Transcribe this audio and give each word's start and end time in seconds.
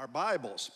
Our 0.00 0.08
Bibles 0.08 0.70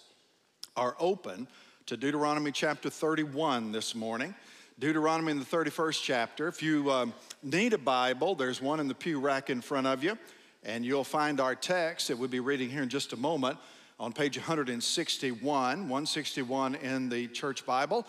are 0.77 0.94
open 1.00 1.49
to 1.87 1.97
Deuteronomy 1.97 2.53
chapter 2.53 2.91
31 2.91 3.73
this 3.73 3.95
morning. 3.95 4.35
Deuteronomy 4.79 5.31
in 5.31 5.39
the 5.39 5.47
31st 5.47 6.03
chapter. 6.03 6.47
If 6.47 6.62
you 6.62 6.93
um, 6.93 7.14
need 7.42 7.72
a 7.72 7.79
Bible, 7.79 8.34
there's 8.34 8.60
one 8.60 8.80
in 8.80 8.87
the 8.87 8.95
pew 8.95 9.18
rack 9.18 9.48
in 9.48 9.62
front 9.62 9.87
of 9.87 10.04
you, 10.04 10.18
and 10.62 10.84
you'll 10.84 11.04
find 11.04 11.40
our 11.40 11.54
text 11.54 12.08
that 12.08 12.18
we'll 12.18 12.29
be 12.29 12.40
reading 12.40 12.68
here 12.68 12.82
in 12.82 12.90
just 12.90 13.14
a 13.14 13.16
moment 13.16 13.56
on 13.98 14.12
page 14.12 14.37
161, 14.37 15.41
161 15.41 16.75
in 16.75 17.09
the 17.09 17.27
church 17.29 17.64
Bible. 17.64 18.06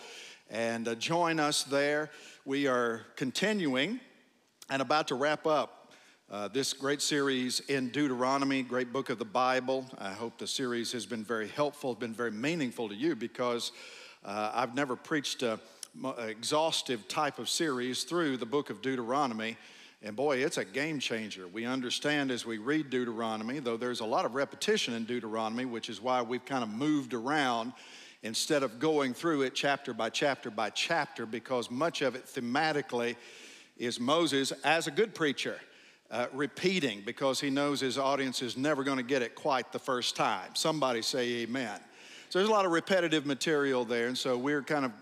And 0.50 0.86
uh, 0.86 0.96
join 0.96 1.40
us 1.40 1.62
there. 1.62 2.10
We 2.44 2.66
are 2.66 3.06
continuing 3.16 4.00
and 4.68 4.82
about 4.82 5.08
to 5.08 5.14
wrap 5.14 5.46
up 5.46 5.75
uh, 6.28 6.48
this 6.48 6.72
great 6.72 7.00
series 7.00 7.60
in 7.60 7.88
Deuteronomy, 7.90 8.62
great 8.62 8.92
book 8.92 9.10
of 9.10 9.18
the 9.18 9.24
Bible. 9.24 9.86
I 9.96 10.10
hope 10.10 10.38
the 10.38 10.46
series 10.46 10.90
has 10.90 11.06
been 11.06 11.22
very 11.22 11.46
helpful, 11.46 11.94
been 11.94 12.12
very 12.12 12.32
meaningful 12.32 12.88
to 12.88 12.96
you 12.96 13.14
because 13.14 13.70
uh, 14.24 14.50
I've 14.52 14.74
never 14.74 14.96
preached 14.96 15.44
a, 15.44 15.60
a 16.02 16.26
exhaustive 16.26 17.06
type 17.06 17.38
of 17.38 17.48
series 17.48 18.02
through 18.02 18.38
the 18.38 18.46
book 18.46 18.70
of 18.70 18.82
Deuteronomy. 18.82 19.56
And 20.02 20.16
boy, 20.16 20.38
it's 20.38 20.58
a 20.58 20.64
game 20.64 20.98
changer. 20.98 21.46
We 21.46 21.64
understand 21.64 22.32
as 22.32 22.44
we 22.44 22.58
read 22.58 22.90
Deuteronomy, 22.90 23.60
though 23.60 23.76
there's 23.76 24.00
a 24.00 24.04
lot 24.04 24.24
of 24.24 24.34
repetition 24.34 24.94
in 24.94 25.04
Deuteronomy, 25.04 25.64
which 25.64 25.88
is 25.88 26.00
why 26.00 26.22
we've 26.22 26.44
kind 26.44 26.64
of 26.64 26.70
moved 26.70 27.14
around 27.14 27.72
instead 28.24 28.64
of 28.64 28.80
going 28.80 29.14
through 29.14 29.42
it 29.42 29.54
chapter 29.54 29.94
by 29.94 30.10
chapter 30.10 30.50
by 30.50 30.70
chapter, 30.70 31.24
because 31.24 31.70
much 31.70 32.02
of 32.02 32.16
it 32.16 32.26
thematically 32.26 33.14
is 33.78 34.00
Moses 34.00 34.50
as 34.64 34.88
a 34.88 34.90
good 34.90 35.14
preacher 35.14 35.60
uh, 36.10 36.26
repeating 36.32 37.02
because 37.04 37.40
he 37.40 37.50
knows 37.50 37.80
his 37.80 37.98
audience 37.98 38.42
is 38.42 38.56
never 38.56 38.84
going 38.84 38.98
to 38.98 39.02
get 39.02 39.22
it 39.22 39.34
quite 39.34 39.72
the 39.72 39.78
first 39.78 40.16
time. 40.16 40.54
Somebody 40.54 41.02
say 41.02 41.42
amen. 41.42 41.80
So 42.28 42.38
there's 42.38 42.48
a 42.48 42.52
lot 42.52 42.66
of 42.66 42.72
repetitive 42.72 43.26
material 43.26 43.84
there, 43.84 44.08
and 44.08 44.16
so 44.16 44.36
we're 44.36 44.62
kind 44.62 44.84
of 44.84 44.92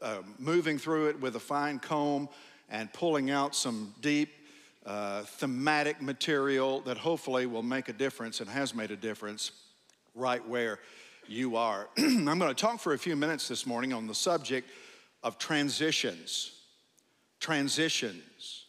uh, 0.00 0.18
moving 0.38 0.78
through 0.78 1.08
it 1.08 1.20
with 1.20 1.36
a 1.36 1.40
fine 1.40 1.78
comb 1.78 2.28
and 2.70 2.92
pulling 2.92 3.30
out 3.30 3.54
some 3.54 3.94
deep 4.00 4.30
uh, 4.86 5.22
thematic 5.22 6.00
material 6.00 6.80
that 6.80 6.96
hopefully 6.96 7.46
will 7.46 7.62
make 7.62 7.88
a 7.88 7.92
difference 7.92 8.40
and 8.40 8.48
has 8.48 8.74
made 8.74 8.90
a 8.90 8.96
difference 8.96 9.52
right 10.14 10.46
where 10.48 10.78
you 11.26 11.56
are. 11.56 11.88
I'm 11.98 12.24
going 12.24 12.40
to 12.40 12.54
talk 12.54 12.80
for 12.80 12.94
a 12.94 12.98
few 12.98 13.16
minutes 13.16 13.48
this 13.48 13.66
morning 13.66 13.92
on 13.92 14.06
the 14.06 14.14
subject 14.14 14.70
of 15.22 15.38
transitions. 15.38 16.52
Transitions. 17.40 18.64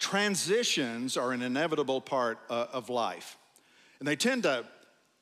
Transitions 0.00 1.16
are 1.18 1.32
an 1.32 1.42
inevitable 1.42 2.00
part 2.00 2.38
uh, 2.48 2.66
of 2.72 2.88
life, 2.88 3.36
and 3.98 4.08
they 4.08 4.16
tend 4.16 4.42
to 4.44 4.64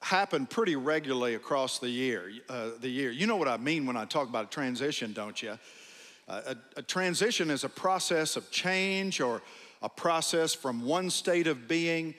happen 0.01 0.47
pretty 0.47 0.77
regularly 0.77 1.35
across 1.35 1.81
the 1.81 1.89
year. 1.89 2.31
Uh, 2.49 2.71
the 2.81 2.89
year, 2.89 3.11
you 3.11 3.27
know 3.27 3.37
what 3.37 3.49
I 3.49 3.57
mean 3.57 3.87
when 3.87 3.97
I 3.97 4.05
talk 4.05 4.29
about 4.29 4.45
a 4.45 4.49
transition, 4.49 5.13
don't 5.13 5.43
you? 5.43 5.59
Uh, 6.29 6.41
a, 6.47 6.57
a 6.79 6.83
transition 6.83 7.51
is 7.51 7.65
a 7.65 7.69
process 7.69 8.37
of 8.37 8.51
change 8.53 9.21
or 9.21 9.43
a 9.83 9.89
process 9.89 10.55
from 10.55 10.85
one 10.85 11.11
state 11.11 11.49
of 11.49 11.67
being 11.67 12.15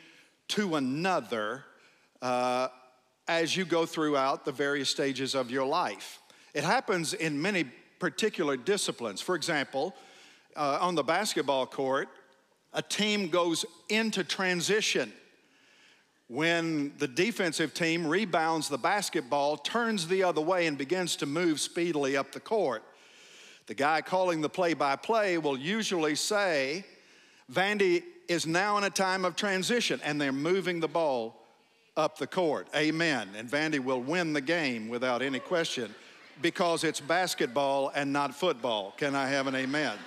to 0.50 0.76
another 0.76 1.64
uh, 2.22 2.68
as 3.30 3.56
you 3.56 3.64
go 3.64 3.86
throughout 3.86 4.44
the 4.44 4.52
various 4.52 4.90
stages 4.90 5.34
of 5.34 5.50
your 5.50 5.66
life. 5.66 6.20
It 6.54 6.66
happens 6.66 7.14
in 7.14 7.42
many 7.42 7.66
particular 8.00 8.58
disciplines. 8.58 9.22
For 9.22 9.36
example, 9.36 9.96
uh, 10.58 10.80
on 10.82 10.96
the 10.96 11.04
basketball 11.04 11.66
court, 11.66 12.10
a 12.74 12.82
team 12.82 13.30
goes 13.30 13.66
into 13.90 14.24
transition 14.24 15.12
when 16.28 16.94
the 17.00 17.08
defensive 17.08 17.74
team 17.74 18.06
rebounds 18.06 18.70
the 18.70 18.78
basketball, 18.78 19.58
turns 19.58 20.08
the 20.08 20.24
other 20.24 20.42
way, 20.42 20.68
and 20.68 20.78
begins 20.78 21.16
to 21.16 21.26
move 21.26 21.60
speedily 21.60 22.16
up 22.16 22.32
the 22.32 22.40
court. 22.40 22.84
The 23.66 23.74
guy 23.74 24.02
calling 24.02 24.42
the 24.42 24.50
play 24.50 24.76
by 24.76 24.96
play 24.96 25.40
will 25.40 25.58
usually 25.58 26.16
say, 26.16 26.86
Vandy 27.52 28.04
is 28.28 28.46
now 28.46 28.78
in 28.78 28.84
a 28.84 28.92
time 28.92 29.26
of 29.26 29.36
transition, 29.36 30.00
and 30.04 30.22
they're 30.22 30.32
moving 30.32 30.80
the 30.80 30.88
ball 30.88 31.36
up 31.98 32.20
the 32.20 32.28
court. 32.28 32.68
Amen. 32.76 33.30
And 33.36 33.50
Vandy 33.50 33.80
will 33.80 34.02
win 34.02 34.34
the 34.34 34.42
game 34.42 34.88
without 34.88 35.24
any 35.24 35.40
question 35.40 35.94
because 36.44 36.84
it's 36.84 37.00
basketball 37.00 37.92
and 37.94 38.14
not 38.14 38.36
football. 38.36 38.94
Can 38.98 39.16
I 39.16 39.28
have 39.28 39.48
an 39.48 39.56
amen? 39.56 39.98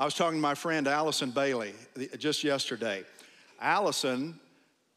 I 0.00 0.06
was 0.06 0.14
talking 0.14 0.38
to 0.38 0.40
my 0.40 0.54
friend 0.54 0.88
Allison 0.88 1.30
Bailey 1.30 1.74
just 2.16 2.42
yesterday. 2.42 3.04
Allison 3.60 4.40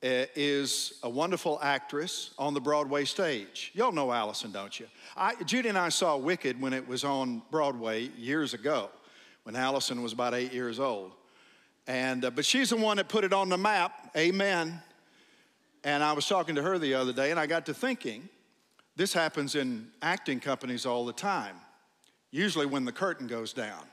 eh, 0.02 0.28
is 0.34 0.94
a 1.04 1.10
wonderful 1.10 1.60
actress 1.62 2.34
on 2.40 2.54
the 2.54 2.62
Broadway 2.62 3.04
stage. 3.04 3.72
Y'all 3.74 3.92
know 3.92 4.14
Allison, 4.14 4.54
don't 4.54 4.80
you? 4.80 4.88
I, 5.18 5.36
Judy 5.44 5.68
and 5.68 5.78
I 5.78 5.90
saw 5.90 6.16
Wicked 6.16 6.62
when 6.62 6.72
it 6.72 6.88
was 6.88 7.04
on 7.04 7.42
Broadway 7.52 8.12
years 8.18 8.54
ago, 8.54 8.90
when 9.44 9.58
Allison 9.58 10.02
was 10.02 10.14
about 10.14 10.34
eight 10.34 10.54
years 10.54 10.80
old. 10.80 11.12
And, 11.86 12.24
uh, 12.24 12.32
but 12.32 12.46
she's 12.46 12.70
the 12.70 12.78
one 12.78 12.96
that 12.96 13.10
put 13.10 13.26
it 13.26 13.34
on 13.34 13.50
the 13.50 13.58
map, 13.58 14.10
amen. 14.16 14.82
And 15.84 16.02
I 16.02 16.14
was 16.14 16.30
talking 16.30 16.56
to 16.56 16.62
her 16.62 16.80
the 16.80 16.94
other 16.94 17.12
day, 17.12 17.30
and 17.30 17.38
I 17.38 17.46
got 17.46 17.66
to 17.66 17.74
thinking, 17.74 18.30
this 18.96 19.12
happens 19.12 19.56
in 19.56 19.90
acting 20.02 20.40
companies 20.40 20.86
all 20.86 21.06
the 21.06 21.12
time, 21.12 21.58
usually 22.32 22.66
when 22.66 22.86
the 22.86 22.94
curtain 22.94 23.28
goes 23.28 23.52
down. 23.52 23.84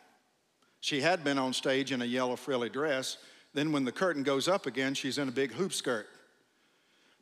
She 0.80 1.00
had 1.00 1.22
been 1.22 1.38
on 1.38 1.52
stage 1.52 1.92
in 1.92 2.02
a 2.02 2.06
yellow 2.06 2.36
frilly 2.36 2.70
dress. 2.70 3.18
Then, 3.52 3.72
when 3.72 3.84
the 3.84 3.92
curtain 3.92 4.22
goes 4.22 4.48
up 4.48 4.66
again, 4.66 4.94
she's 4.94 5.18
in 5.18 5.28
a 5.28 5.32
big 5.32 5.52
hoop 5.52 5.72
skirt. 5.72 6.06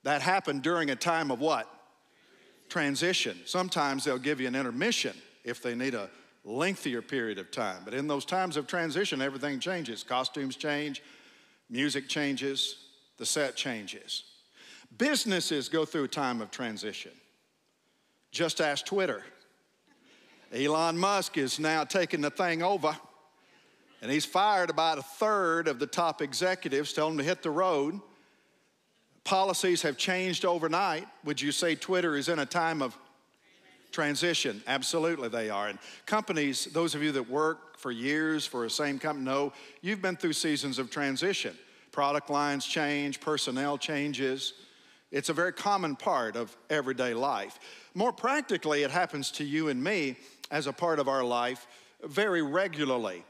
That 0.05 0.23
happened 0.23 0.63
during 0.63 0.91
a 0.91 0.97
time 0.97 1.31
of 1.31 1.41
what? 1.41 1.69
Transition. 2.69 3.39
Sometimes 3.47 4.05
they'll 4.05 4.19
give 4.19 4.41
you 4.41 4.47
an 4.47 4.55
intermission 4.55 5.17
if 5.45 5.63
they 5.63 5.75
need 5.75 5.95
a 5.95 6.09
lengthier 6.45 7.03
period 7.03 7.39
of 7.39 7.51
time. 7.51 7.83
But 7.85 7.95
in 7.95 8.07
those 8.07 8.25
times 8.25 8.57
of 8.57 8.67
transition, 8.67 9.21
everything 9.21 9.59
changes. 9.59 10.03
Costumes 10.03 10.57
change, 10.57 11.03
music 11.69 12.09
changes, 12.09 12.77
the 13.17 13.27
set 13.27 13.57
changes. 13.57 14.25
Businesses 14.97 15.69
go 15.69 15.85
through 15.85 16.05
a 16.05 16.09
time 16.09 16.41
of 16.41 16.51
transition. 16.51 17.13
Just 18.31 18.61
ask 18.61 18.87
Twitter. 18.87 19.25
Elon 20.55 20.97
Musk 20.97 21.37
is 21.37 21.59
now 21.59 21.85
taking 21.85 22.21
the 22.21 22.31
thing 22.31 22.63
over. 22.63 22.97
And 24.01 24.11
he's 24.11 24.25
fired 24.25 24.71
about 24.71 24.99
a 24.99 25.03
third 25.03 25.67
of 25.69 25.79
the 25.79 25.87
top 25.87 26.23
executives, 26.23 26.93
telling 26.93 27.17
them 27.17 27.25
to 27.25 27.29
hit 27.29 27.43
the 27.43 27.51
road. 27.51 28.01
Policies 29.25 29.83
have 29.83 29.97
changed 29.97 30.45
overnight. 30.45 31.07
Would 31.25 31.41
you 31.41 31.53
say 31.53 31.75
Twitter 31.75 32.17
is 32.17 32.29
in 32.29 32.39
a 32.39 32.47
time 32.47 32.81
of 32.81 32.97
transition? 33.91 34.63
Absolutely, 34.67 35.29
they 35.29 35.51
are. 35.51 35.69
And 35.69 35.79
companies, 36.07 36.67
those 36.67 36.95
of 36.95 37.03
you 37.03 37.13
that 37.13 37.29
work 37.29 37.77
for 37.77 37.91
years 37.91 38.47
for 38.47 38.63
the 38.63 38.71
same 38.71 38.99
company, 38.99 39.25
know 39.25 39.53
you've 39.83 40.01
been 40.01 40.17
through 40.17 40.33
seasons 40.33 40.79
of 40.79 40.91
transition. 40.91 41.57
Product 41.91 42.31
lines 42.31 42.65
change, 42.65 43.21
personnel 43.21 43.77
changes. 43.77 44.55
It's 45.11 45.29
a 45.29 45.33
very 45.33 45.53
common 45.53 45.97
part 45.97 46.37
of 46.37 46.57
everyday 46.71 47.15
life. 47.15 47.59
More 47.95 48.13
practically, 48.13 48.83
it 48.83 48.91
happens 48.91 49.31
to 49.33 49.45
you 49.45 49.69
and 49.69 49.83
me 49.83 50.17
as 50.51 50.67
a 50.67 50.73
part 50.73 50.99
of 50.99 51.09
our 51.09 51.25
life 51.25 51.67
very 52.05 52.43
regularly. 52.43 53.25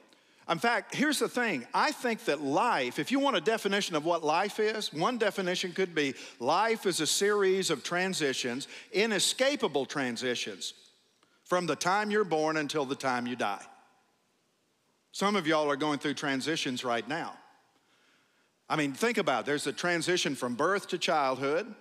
In 0.49 0.59
fact, 0.59 0.95
here's 0.95 1.19
the 1.19 1.29
thing 1.29 1.67
I 1.75 1.93
think 1.93 2.25
that 2.25 2.41
life, 2.41 2.99
if 2.99 3.13
you 3.13 3.19
want 3.19 3.37
a 3.37 3.41
definition 3.41 3.95
of 3.97 4.05
what 4.05 4.25
life 4.25 4.59
is, 4.59 4.93
one 4.93 5.19
definition 5.19 5.73
could 5.73 5.95
be 5.95 6.15
life 6.41 6.87
is 6.87 7.01
a 7.01 7.07
series 7.07 7.71
of 7.71 7.85
transitions, 7.85 8.67
inescapable 8.93 9.85
transitions, 9.85 10.73
from 11.45 11.67
the 11.67 11.77
time 11.77 12.11
you're 12.11 12.25
born 12.25 12.57
until 12.57 12.87
the 12.87 12.95
time 12.95 13.27
you 13.27 13.37
die. 13.37 13.65
Some 15.13 15.37
of 15.37 15.47
y'all 15.47 15.71
are 15.71 15.77
going 15.77 15.99
through 15.99 16.15
transitions 16.15 16.85
right 16.85 17.07
now. 17.07 17.35
I 18.71 18.77
mean, 18.77 18.93
think 18.93 19.19
about 19.19 19.41
it. 19.41 19.47
There's 19.47 19.67
a 19.67 19.73
transition 19.73 20.35
from 20.35 20.55
birth 20.55 20.89
to 20.89 20.99
childhood, 20.99 21.75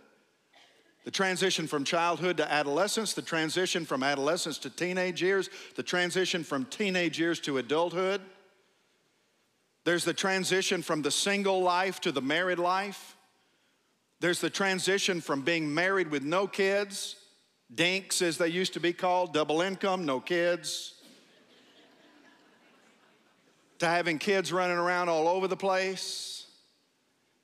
the 1.06 1.12
transition 1.12 1.68
from 1.68 1.86
childhood 1.86 2.38
to 2.38 2.52
adolescence, 2.52 3.14
the 3.14 3.22
transition 3.22 3.86
from 3.86 4.04
adolescence 4.04 4.58
to 4.60 4.70
teenage 4.70 5.22
years, 5.22 5.50
the 5.76 5.84
transition 5.84 6.44
from 6.44 6.66
teenage 6.66 7.18
years 7.18 7.40
to 7.42 7.60
adulthood. 7.60 8.22
There's 9.88 10.04
the 10.04 10.14
transition 10.14 10.82
from 10.82 11.02
the 11.02 11.12
single 11.12 11.62
life 11.62 12.02
to 12.02 12.12
the 12.12 12.22
married 12.22 12.60
life. 12.60 13.16
There's 14.20 14.42
the 14.42 14.50
transition 14.50 15.22
from 15.22 15.44
being 15.44 15.74
married 15.74 16.12
with 16.12 16.24
no 16.24 16.46
kids, 16.46 17.16
dinks 17.74 18.22
as 18.22 18.38
they 18.38 18.50
used 18.50 18.74
to 18.74 18.82
be 18.82 18.92
called, 18.92 19.34
double 19.34 19.62
income, 19.62 20.06
no 20.06 20.20
kids, 20.20 20.96
to 23.80 23.86
having 23.86 24.20
kids 24.20 24.52
running 24.52 24.76
around 24.76 25.08
all 25.08 25.30
over 25.30 25.48
the 25.48 25.56
place. 25.56 26.48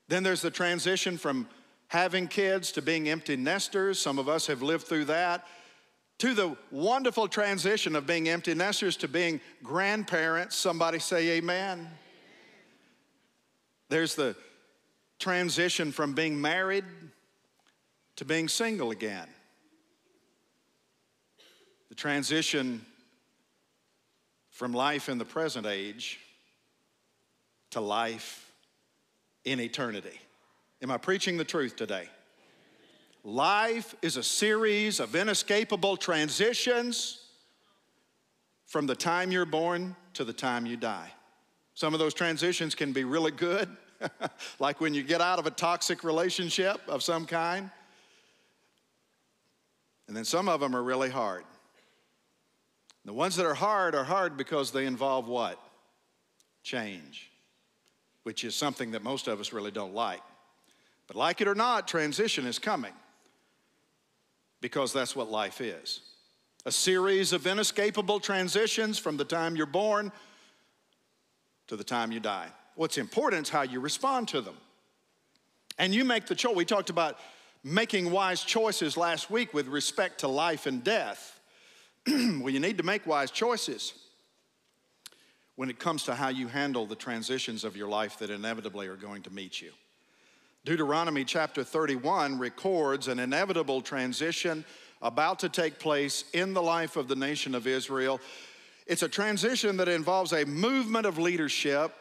Then 0.10 0.24
there's 0.24 0.42
the 0.42 0.52
transition 0.52 1.18
from 1.18 1.48
having 1.88 2.28
kids 2.28 2.74
to 2.74 2.82
being 2.82 3.08
empty 3.08 3.38
nesters. 3.38 4.02
Some 4.02 4.20
of 4.20 4.28
us 4.28 4.48
have 4.48 4.62
lived 4.62 4.86
through 4.86 5.06
that. 5.06 5.48
To 6.20 6.34
the 6.34 6.58
wonderful 6.72 7.30
transition 7.30 7.96
of 7.96 8.06
being 8.06 8.28
empty 8.28 8.54
nesters 8.54 8.98
to 8.98 9.08
being 9.08 9.40
grandparents. 9.64 10.58
Somebody 10.58 11.00
say 11.00 11.38
amen. 11.38 11.88
There's 13.94 14.16
the 14.16 14.36
transition 15.20 15.92
from 15.92 16.16
being 16.16 16.42
married 16.42 16.84
to 18.16 18.26
being 18.26 18.48
single 18.48 18.90
again. 18.90 19.28
The 21.90 21.96
transition 21.96 22.84
from 24.50 24.74
life 24.74 25.10
in 25.10 25.20
the 25.20 25.26
present 25.26 25.68
age 25.68 26.20
to 27.70 27.82
life 27.82 28.52
in 29.46 29.60
eternity. 29.60 30.20
Am 30.82 30.90
I 30.90 30.98
preaching 30.98 31.38
the 31.38 31.46
truth 31.46 31.76
today? 31.76 32.10
Life 33.24 33.94
is 34.02 34.18
a 34.18 34.24
series 34.24 35.00
of 35.00 35.16
inescapable 35.16 35.98
transitions 35.98 37.28
from 38.66 38.88
the 38.88 38.96
time 38.96 39.32
you're 39.32 39.46
born 39.46 39.96
to 40.16 40.24
the 40.24 40.34
time 40.34 40.66
you 40.66 40.78
die. 40.78 41.12
Some 41.76 41.94
of 41.94 42.00
those 42.00 42.14
transitions 42.14 42.76
can 42.76 42.94
be 42.94 43.04
really 43.04 43.32
good, 43.32 43.70
like 44.60 44.80
when 44.80 44.94
you 44.94 45.04
get 45.04 45.22
out 45.22 45.40
of 45.40 45.48
a 45.48 45.52
toxic 45.52 46.04
relationship 46.04 46.80
of 46.88 47.02
some 47.02 47.26
kind. 47.26 47.70
And 50.08 50.16
then 50.16 50.26
some 50.26 50.48
of 50.48 50.60
them 50.60 50.76
are 50.76 50.84
really 50.84 51.10
hard. 51.10 51.46
The 53.06 53.14
ones 53.14 53.36
that 53.36 53.46
are 53.46 53.54
hard 53.54 53.96
are 53.96 54.04
hard 54.04 54.38
because 54.38 54.72
they 54.72 54.86
involve 54.86 55.28
what? 55.28 55.60
Change, 56.62 57.32
which 58.24 58.44
is 58.44 58.56
something 58.56 58.92
that 58.92 59.04
most 59.04 59.28
of 59.28 59.40
us 59.40 59.52
really 59.52 59.72
don't 59.72 59.94
like. 59.94 60.22
But 61.08 61.18
like 61.18 61.42
it 61.42 61.48
or 61.48 61.56
not, 61.56 61.88
transition 61.88 62.46
is 62.46 62.60
coming 62.60 62.94
because 64.62 64.94
that's 64.94 65.16
what 65.16 65.30
life 65.30 65.60
is 65.60 66.02
a 66.66 66.72
series 66.72 67.34
of 67.34 67.46
inescapable 67.46 68.20
transitions 68.22 68.98
from 68.98 69.18
the 69.18 69.26
time 69.26 69.56
you're 69.56 69.66
born 69.66 70.12
to 71.74 71.78
the 71.78 71.84
time 71.84 72.12
you 72.12 72.20
die. 72.20 72.48
What's 72.76 73.00
important 73.00 73.48
is 73.48 73.50
how 73.50 73.64
you 73.64 73.80
respond 73.80 74.28
to 74.30 74.42
them. 74.42 74.56
And 75.80 75.94
you 75.94 76.06
make 76.06 76.28
the 76.28 76.36
choice. 76.36 76.56
We 76.56 76.66
talked 76.66 76.92
about 76.92 77.18
making 77.64 78.12
wise 78.12 78.44
choices 78.44 78.96
last 78.96 79.32
week 79.32 79.56
with 79.56 79.68
respect 79.68 80.20
to 80.20 80.28
life 80.28 80.68
and 80.68 80.84
death. 80.84 81.40
well, 82.08 82.50
you 82.50 82.60
need 82.60 82.78
to 82.78 82.84
make 82.84 83.08
wise 83.08 83.32
choices 83.32 83.94
when 85.56 85.72
it 85.72 85.80
comes 85.80 86.04
to 86.04 86.14
how 86.14 86.30
you 86.30 86.48
handle 86.48 86.86
the 86.86 86.96
transitions 86.96 87.64
of 87.64 87.76
your 87.76 87.88
life 87.88 88.20
that 88.20 88.30
inevitably 88.30 88.86
are 88.86 88.96
going 88.96 89.24
to 89.24 89.34
meet 89.34 89.60
you. 89.60 89.72
Deuteronomy 90.66 91.26
chapter 91.26 91.64
31 91.64 92.38
records 92.38 93.08
an 93.08 93.18
inevitable 93.18 93.82
transition 93.82 94.64
about 95.02 95.40
to 95.40 95.50
take 95.50 95.80
place 95.80 96.24
in 96.34 96.54
the 96.54 96.62
life 96.62 96.98
of 96.98 97.08
the 97.08 97.16
nation 97.16 97.56
of 97.56 97.66
Israel. 97.66 98.22
It's 98.86 99.04
a 99.04 99.10
transition 99.10 99.78
that 99.78 99.88
involves 99.88 100.34
a 100.34 100.46
movement 100.46 101.06
of 101.06 101.18
leadership 101.18 101.94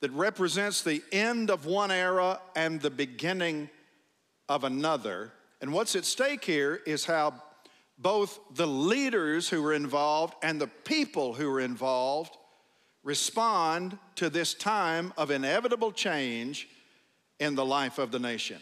that 0.00 0.10
represents 0.12 0.82
the 0.82 1.02
end 1.12 1.50
of 1.50 1.66
one 1.66 1.90
era 1.90 2.40
and 2.56 2.80
the 2.80 2.90
beginning 2.90 3.70
of 4.48 4.64
another. 4.64 5.32
And 5.60 5.72
what's 5.72 5.94
at 5.94 6.04
stake 6.04 6.44
here 6.44 6.80
is 6.86 7.04
how 7.04 7.34
both 7.98 8.40
the 8.54 8.66
leaders 8.66 9.48
who 9.48 9.64
are 9.64 9.72
involved 9.72 10.34
and 10.42 10.60
the 10.60 10.66
people 10.66 11.34
who 11.34 11.48
are 11.50 11.60
involved 11.60 12.36
respond 13.04 13.96
to 14.16 14.28
this 14.28 14.54
time 14.54 15.12
of 15.16 15.30
inevitable 15.30 15.92
change 15.92 16.68
in 17.38 17.54
the 17.54 17.64
life 17.64 17.98
of 17.98 18.10
the 18.10 18.18
nation. 18.18 18.58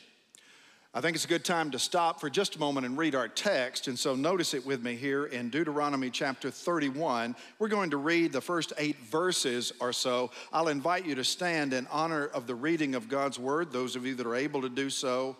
I 0.92 1.00
think 1.00 1.14
it's 1.14 1.24
a 1.24 1.28
good 1.28 1.44
time 1.44 1.70
to 1.70 1.78
stop 1.78 2.20
for 2.20 2.28
just 2.28 2.56
a 2.56 2.58
moment 2.58 2.84
and 2.84 2.98
read 2.98 3.14
our 3.14 3.28
text. 3.28 3.86
And 3.86 3.96
so 3.96 4.16
notice 4.16 4.54
it 4.54 4.66
with 4.66 4.82
me 4.82 4.96
here 4.96 5.26
in 5.26 5.48
Deuteronomy 5.48 6.10
chapter 6.10 6.50
31. 6.50 7.36
We're 7.60 7.68
going 7.68 7.90
to 7.90 7.96
read 7.96 8.32
the 8.32 8.40
first 8.40 8.72
eight 8.76 8.98
verses 9.04 9.72
or 9.78 9.92
so. 9.92 10.32
I'll 10.52 10.66
invite 10.66 11.06
you 11.06 11.14
to 11.14 11.22
stand 11.22 11.74
in 11.74 11.86
honor 11.92 12.26
of 12.26 12.48
the 12.48 12.56
reading 12.56 12.96
of 12.96 13.08
God's 13.08 13.38
word, 13.38 13.70
those 13.70 13.94
of 13.94 14.04
you 14.04 14.16
that 14.16 14.26
are 14.26 14.34
able 14.34 14.62
to 14.62 14.68
do 14.68 14.90
so, 14.90 15.36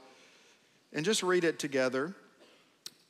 and 0.93 1.05
just 1.05 1.25
read 1.25 1.43
it 1.43 1.59
together 1.59 2.15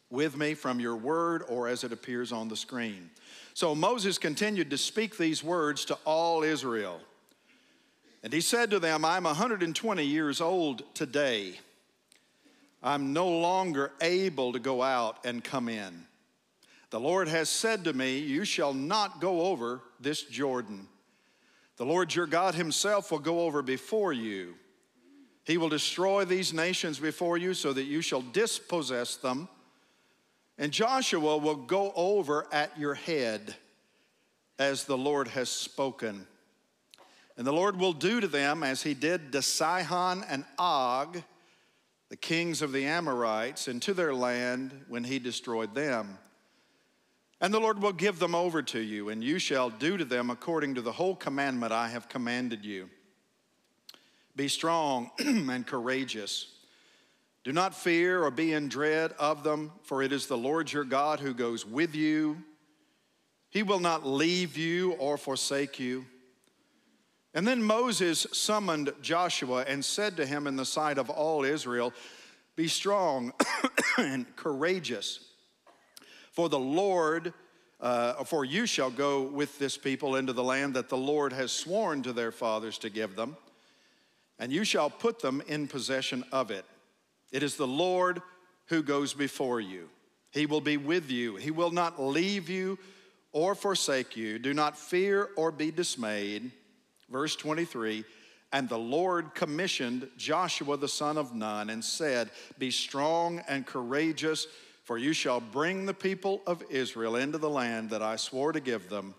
with 0.09 0.35
me 0.35 0.55
from 0.55 0.81
your 0.81 0.97
word 0.97 1.45
or 1.47 1.69
as 1.69 1.85
it 1.85 1.93
appears 1.93 2.33
on 2.33 2.49
the 2.49 2.57
screen. 2.57 3.11
So 3.53 3.75
Moses 3.75 4.17
continued 4.17 4.71
to 4.71 4.79
speak 4.79 5.19
these 5.19 5.45
words 5.45 5.85
to 5.85 5.99
all 6.07 6.43
Israel. 6.43 7.03
And 8.23 8.33
he 8.33 8.41
said 8.41 8.71
to 8.71 8.79
them, 8.79 9.05
I'm 9.05 9.25
120 9.25 10.05
years 10.07 10.41
old 10.41 10.83
today. 10.95 11.59
I'm 12.83 13.13
no 13.13 13.29
longer 13.29 13.93
able 14.01 14.53
to 14.53 14.59
go 14.59 14.83
out 14.83 15.25
and 15.25 15.45
come 15.45 15.69
in. 15.69 16.07
The 16.91 17.01
Lord 17.01 17.29
has 17.29 17.49
said 17.49 17.85
to 17.85 17.93
me, 17.93 18.19
You 18.19 18.45
shall 18.45 18.75
not 18.75 19.21
go 19.21 19.43
over 19.43 19.81
this 20.01 20.23
Jordan. 20.23 20.89
The 21.77 21.85
Lord 21.85 22.15
your 22.15 22.27
God 22.27 22.55
himself 22.55 23.11
will 23.11 23.21
go 23.21 23.41
over 23.41 23.63
before 23.63 24.13
you. 24.13 24.55
He 25.45 25.57
will 25.57 25.69
destroy 25.69 26.25
these 26.25 26.53
nations 26.53 26.99
before 26.99 27.37
you 27.37 27.55
so 27.55 27.73
that 27.73 27.85
you 27.85 28.03
shall 28.03 28.23
dispossess 28.23 29.17
them. 29.17 29.49
And 30.59 30.73
Joshua 30.73 31.39
will 31.39 31.57
go 31.57 31.93
over 31.97 32.47
at 32.53 32.79
your 32.79 32.95
head 32.95 33.55
as 34.59 34.85
the 34.85 34.99
Lord 34.99 35.29
has 35.29 35.49
spoken. 35.49 36.27
And 37.37 37.47
the 37.47 37.53
Lord 37.53 37.79
will 37.79 37.95
do 37.95 38.21
to 38.21 38.29
them 38.29 38.63
as 38.63 38.83
he 38.83 38.93
did 38.93 39.33
to 39.33 39.41
Sihon 39.41 40.23
and 40.29 40.45
Og 40.59 41.23
the 42.11 42.17
kings 42.17 42.61
of 42.61 42.73
the 42.73 42.85
Amorites, 42.85 43.69
into 43.69 43.95
their 43.95 44.13
land 44.13 44.85
when 44.89 45.05
he 45.05 45.19
destroyed 45.21 45.75
them. 45.75 46.19
And 47.41 47.55
the 47.55 47.61
Lord 47.61 47.81
will 47.81 47.93
give 47.93 48.19
them 48.19 48.35
over 48.35 48.63
to 48.63 48.81
you, 48.81 49.09
and 49.09 49.25
you 49.25 49.39
shall 49.39 49.71
do 49.71 49.97
to 49.97 50.05
them 50.05 50.29
according 50.29 50.75
to 50.75 50.83
the 50.83 50.93
whole 50.93 51.15
commandment 51.15 51.73
I 51.73 51.89
have 51.89 52.09
commanded 52.09 52.65
you. 52.65 52.91
Be 54.37 54.49
strong 54.49 55.11
and 55.19 55.67
courageous. 55.67 56.49
Do 57.45 57.53
not 57.53 57.75
fear 57.75 58.23
or 58.23 58.31
be 58.31 58.53
in 58.53 58.69
dread 58.69 59.13
of 59.19 59.45
them, 59.45 59.73
for 59.85 60.03
it 60.03 60.13
is 60.13 60.27
the 60.27 60.37
Lord 60.37 60.71
your 60.71 60.85
God 60.85 61.21
who 61.21 61.33
goes 61.33 61.65
with 61.65 61.95
you. 61.95 62.43
He 63.51 63.63
will 63.63 63.81
not 63.81 64.05
leave 64.05 64.57
you 64.57 64.93
or 64.95 65.17
forsake 65.17 65.79
you. 65.79 66.05
And 67.33 67.47
then 67.47 67.63
Moses 67.63 68.27
summoned 68.33 68.93
Joshua 69.03 69.65
and 69.67 69.85
said 69.85 70.17
to 70.17 70.27
him 70.27 70.47
in 70.47 70.57
the 70.57 70.65
sight 70.65 70.99
of 70.99 71.09
all 71.09 71.45
Israel, 71.45 71.93
Be 72.57 72.67
strong 72.67 73.33
and 73.99 74.27
courageous, 74.37 75.21
for 76.33 76.49
the 76.49 76.59
Lord, 76.59 77.33
uh, 77.81 78.25
for 78.25 78.45
you 78.45 78.67
shall 78.67 78.91
go 78.91 79.23
with 79.23 79.59
this 79.59 79.77
people 79.79 80.17
into 80.17 80.33
the 80.33 80.43
land 80.43 80.75
that 80.75 80.89
the 80.89 80.97
Lord 80.97 81.33
has 81.33 81.53
sworn 81.53 82.03
to 82.03 82.13
their 82.13 82.33
fathers 82.33 82.79
to 82.79 82.91
give 82.91 83.15
them, 83.15 83.37
and 84.41 84.51
you 84.51 84.65
shall 84.65 84.91
put 84.91 85.21
them 85.21 85.41
in 85.47 85.69
possession 85.69 86.25
of 86.33 86.51
it. 86.51 86.65
It 87.31 87.45
is 87.45 87.55
the 87.55 87.67
Lord 87.67 88.23
who 88.67 88.83
goes 88.83 89.15
before 89.15 89.61
you. 89.61 89.89
He 90.33 90.47
will 90.47 90.61
be 90.61 90.77
with 90.77 91.11
you. 91.11 91.37
He 91.37 91.53
will 91.53 91.71
not 91.71 92.01
leave 92.01 92.49
you 92.49 92.79
or 93.33 93.55
forsake 93.55 94.17
you. 94.17 94.41
Do 94.41 94.53
not 94.53 94.77
fear 94.77 95.29
or 95.37 95.53
be 95.53 95.71
dismayed 95.71 96.51
verse 97.11 97.37
23 97.37 98.05
and 98.53 98.69
the 98.69 98.79
Lord 98.79 99.35
commissioned 99.35 100.09
Joshua 100.17 100.77
the 100.77 100.89
son 100.89 101.17
of 101.17 101.35
Nun 101.35 101.71
and 101.71 101.85
said, 101.85 102.31
Be 102.59 102.71
strong 102.71 103.43
and 103.49 103.67
courageous, 103.67 104.47
for 104.85 104.99
you 104.99 105.13
shall 105.13 105.41
bring 105.41 105.87
the 105.87 105.95
people 105.95 106.43
of 106.47 106.63
Israel 106.69 107.17
into 107.17 107.39
the 107.39 107.51
land 107.51 107.91
that 107.91 108.03
I 108.03 108.17
swore 108.17 108.53
to 108.53 108.61
give 108.61 108.89
them. 108.89 109.15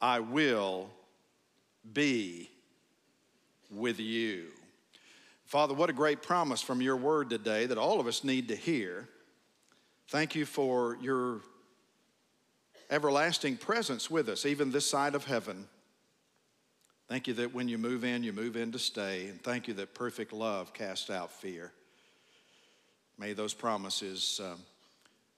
I 0.00 0.20
will 0.20 0.88
be 1.92 2.50
with 3.70 4.00
you. 4.00 4.46
Father, 5.44 5.74
what 5.74 5.90
a 5.90 5.94
great 5.94 6.22
promise 6.22 6.62
from 6.62 6.80
your 6.80 6.96
word 6.96 7.28
today 7.28 7.66
that 7.66 7.76
all 7.76 8.00
of 8.00 8.06
us 8.06 8.24
need 8.24 8.48
to 8.48 8.56
hear. 8.56 9.06
Thank 10.08 10.34
you 10.34 10.46
for 10.46 10.96
your 11.02 11.40
everlasting 12.90 13.58
presence 13.58 14.10
with 14.10 14.30
us, 14.30 14.46
even 14.46 14.70
this 14.70 14.88
side 14.88 15.14
of 15.14 15.26
heaven. 15.26 15.68
Thank 17.12 17.26
you 17.26 17.34
that 17.34 17.52
when 17.52 17.68
you 17.68 17.76
move 17.76 18.04
in, 18.04 18.22
you 18.22 18.32
move 18.32 18.56
in 18.56 18.72
to 18.72 18.78
stay. 18.78 19.26
And 19.26 19.38
thank 19.42 19.68
you 19.68 19.74
that 19.74 19.92
perfect 19.92 20.32
love 20.32 20.72
casts 20.72 21.10
out 21.10 21.30
fear. 21.30 21.70
May 23.18 23.34
those 23.34 23.52
promises 23.52 24.40
um, 24.42 24.58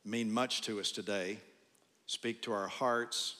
mean 0.04 0.32
much 0.32 0.60
to 0.62 0.78
us 0.78 0.92
today. 0.92 1.38
Speak 2.06 2.42
to 2.42 2.52
our 2.52 2.68
hearts, 2.68 3.34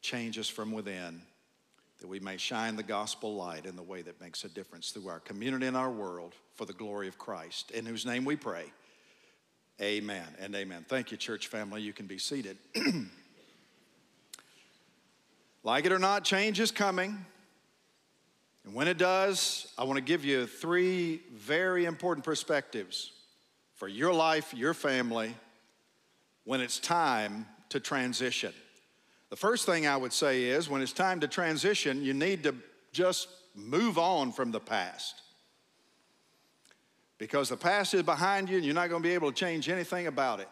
change 0.00 0.38
us 0.38 0.48
from 0.48 0.70
within, 0.70 1.22
that 1.98 2.06
we 2.06 2.20
may 2.20 2.36
shine 2.36 2.76
the 2.76 2.84
gospel 2.84 3.34
light 3.34 3.66
in 3.66 3.74
the 3.74 3.82
way 3.82 4.00
that 4.00 4.20
makes 4.20 4.44
a 4.44 4.48
difference 4.48 4.92
through 4.92 5.08
our 5.08 5.18
community 5.18 5.66
and 5.66 5.76
our 5.76 5.90
world 5.90 6.36
for 6.54 6.66
the 6.66 6.72
glory 6.72 7.08
of 7.08 7.18
Christ, 7.18 7.72
in 7.72 7.84
whose 7.84 8.06
name 8.06 8.24
we 8.24 8.36
pray. 8.36 8.66
Amen 9.82 10.28
and 10.38 10.54
amen. 10.54 10.86
Thank 10.88 11.10
you, 11.10 11.16
church 11.16 11.48
family. 11.48 11.82
You 11.82 11.94
can 11.94 12.06
be 12.06 12.18
seated. 12.18 12.58
like 15.64 15.84
it 15.84 15.90
or 15.90 15.98
not, 15.98 16.22
change 16.22 16.60
is 16.60 16.70
coming. 16.70 17.26
And 18.64 18.74
when 18.74 18.88
it 18.88 18.98
does, 18.98 19.72
I 19.78 19.84
want 19.84 19.96
to 19.96 20.04
give 20.04 20.24
you 20.24 20.46
three 20.46 21.22
very 21.32 21.86
important 21.86 22.24
perspectives 22.24 23.12
for 23.74 23.88
your 23.88 24.12
life, 24.12 24.52
your 24.54 24.74
family, 24.74 25.34
when 26.44 26.60
it's 26.60 26.78
time 26.78 27.46
to 27.70 27.80
transition. 27.80 28.52
The 29.30 29.36
first 29.36 29.64
thing 29.64 29.86
I 29.86 29.96
would 29.96 30.12
say 30.12 30.44
is 30.44 30.68
when 30.68 30.82
it's 30.82 30.92
time 30.92 31.20
to 31.20 31.28
transition, 31.28 32.02
you 32.02 32.12
need 32.12 32.42
to 32.42 32.54
just 32.92 33.28
move 33.54 33.96
on 33.98 34.32
from 34.32 34.50
the 34.50 34.60
past. 34.60 35.22
because 37.20 37.50
the 37.50 37.56
past 37.56 37.92
is 37.92 38.02
behind 38.02 38.48
you 38.48 38.56
and 38.56 38.64
you're 38.64 38.74
not 38.74 38.88
going 38.88 39.02
to 39.02 39.08
be 39.08 39.14
able 39.14 39.30
to 39.30 39.36
change 39.36 39.68
anything 39.68 40.06
about 40.06 40.40
it. 40.40 40.48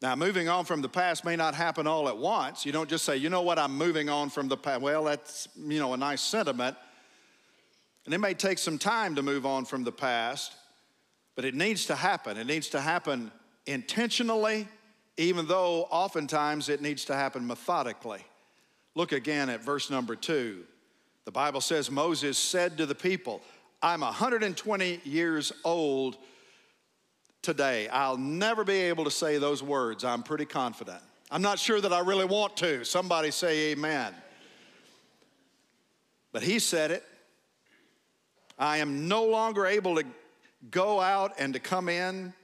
Now, 0.00 0.14
moving 0.14 0.48
on 0.48 0.64
from 0.64 0.80
the 0.80 0.88
past 0.88 1.24
may 1.24 1.34
not 1.34 1.56
happen 1.56 1.88
all 1.88 2.08
at 2.08 2.16
once. 2.16 2.64
You 2.64 2.70
don't 2.70 2.88
just 2.88 3.04
say, 3.04 3.16
you 3.16 3.30
know 3.30 3.42
what, 3.42 3.58
I'm 3.58 3.76
moving 3.76 4.08
on 4.08 4.30
from 4.30 4.46
the 4.46 4.56
past. 4.56 4.80
Well, 4.80 5.04
that's, 5.04 5.48
you 5.56 5.80
know, 5.80 5.92
a 5.92 5.96
nice 5.96 6.20
sentiment. 6.20 6.76
And 8.04 8.14
it 8.14 8.18
may 8.18 8.32
take 8.32 8.58
some 8.58 8.78
time 8.78 9.16
to 9.16 9.22
move 9.22 9.44
on 9.44 9.64
from 9.64 9.82
the 9.82 9.92
past, 9.92 10.54
but 11.34 11.44
it 11.44 11.54
needs 11.54 11.86
to 11.86 11.96
happen. 11.96 12.36
It 12.36 12.46
needs 12.46 12.68
to 12.68 12.80
happen 12.80 13.32
intentionally, 13.66 14.68
even 15.16 15.46
though 15.46 15.88
oftentimes 15.90 16.68
it 16.68 16.80
needs 16.80 17.04
to 17.06 17.14
happen 17.14 17.44
methodically. 17.46 18.24
Look 18.94 19.10
again 19.12 19.50
at 19.50 19.64
verse 19.64 19.90
number 19.90 20.14
two. 20.14 20.64
The 21.24 21.32
Bible 21.32 21.60
says 21.60 21.90
Moses 21.90 22.38
said 22.38 22.78
to 22.78 22.86
the 22.86 22.94
people, 22.94 23.42
I'm 23.82 24.00
120 24.00 25.00
years 25.04 25.52
old 25.64 26.16
today. 27.48 27.88
I'll 27.88 28.18
never 28.18 28.62
be 28.62 28.74
able 28.74 29.04
to 29.04 29.10
say 29.10 29.38
those 29.38 29.62
words. 29.62 30.04
I'm 30.04 30.22
pretty 30.22 30.44
confident. 30.44 31.00
I'm 31.30 31.40
not 31.40 31.58
sure 31.58 31.80
that 31.80 31.94
I 31.94 32.00
really 32.00 32.26
want 32.26 32.58
to. 32.58 32.84
Somebody 32.84 33.30
say 33.30 33.72
amen. 33.72 34.14
But 36.30 36.42
he 36.42 36.58
said 36.58 36.90
it. 36.90 37.02
I 38.58 38.78
am 38.78 39.08
no 39.08 39.24
longer 39.24 39.64
able 39.64 39.96
to 39.96 40.04
go 40.70 41.00
out 41.00 41.36
and 41.38 41.54
to 41.54 41.58
come 41.58 41.88
in. 41.88 42.34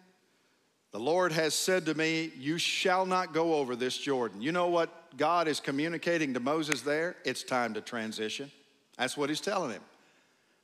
The 0.93 1.01
Lord 1.01 1.33
has 1.33 1.53
said 1.53 1.85
to 1.85 1.95
me, 1.95 2.33
You 2.39 2.57
shall 2.57 3.05
not 3.05 3.35
go 3.35 3.57
over 3.57 3.77
this 3.77 3.99
Jordan. 3.99 4.41
You 4.41 4.53
know 4.53 4.69
what 4.69 5.19
God 5.19 5.49
is 5.49 5.61
communicating 5.61 6.33
to 6.33 6.41
Moses 6.41 6.81
there? 6.81 7.17
It's 7.27 7.43
time 7.43 7.75
to 7.75 7.83
transition. 7.83 8.51
That's 8.97 9.19
what 9.19 9.29
he's 9.29 9.43
telling 9.43 9.73
him. 9.73 9.83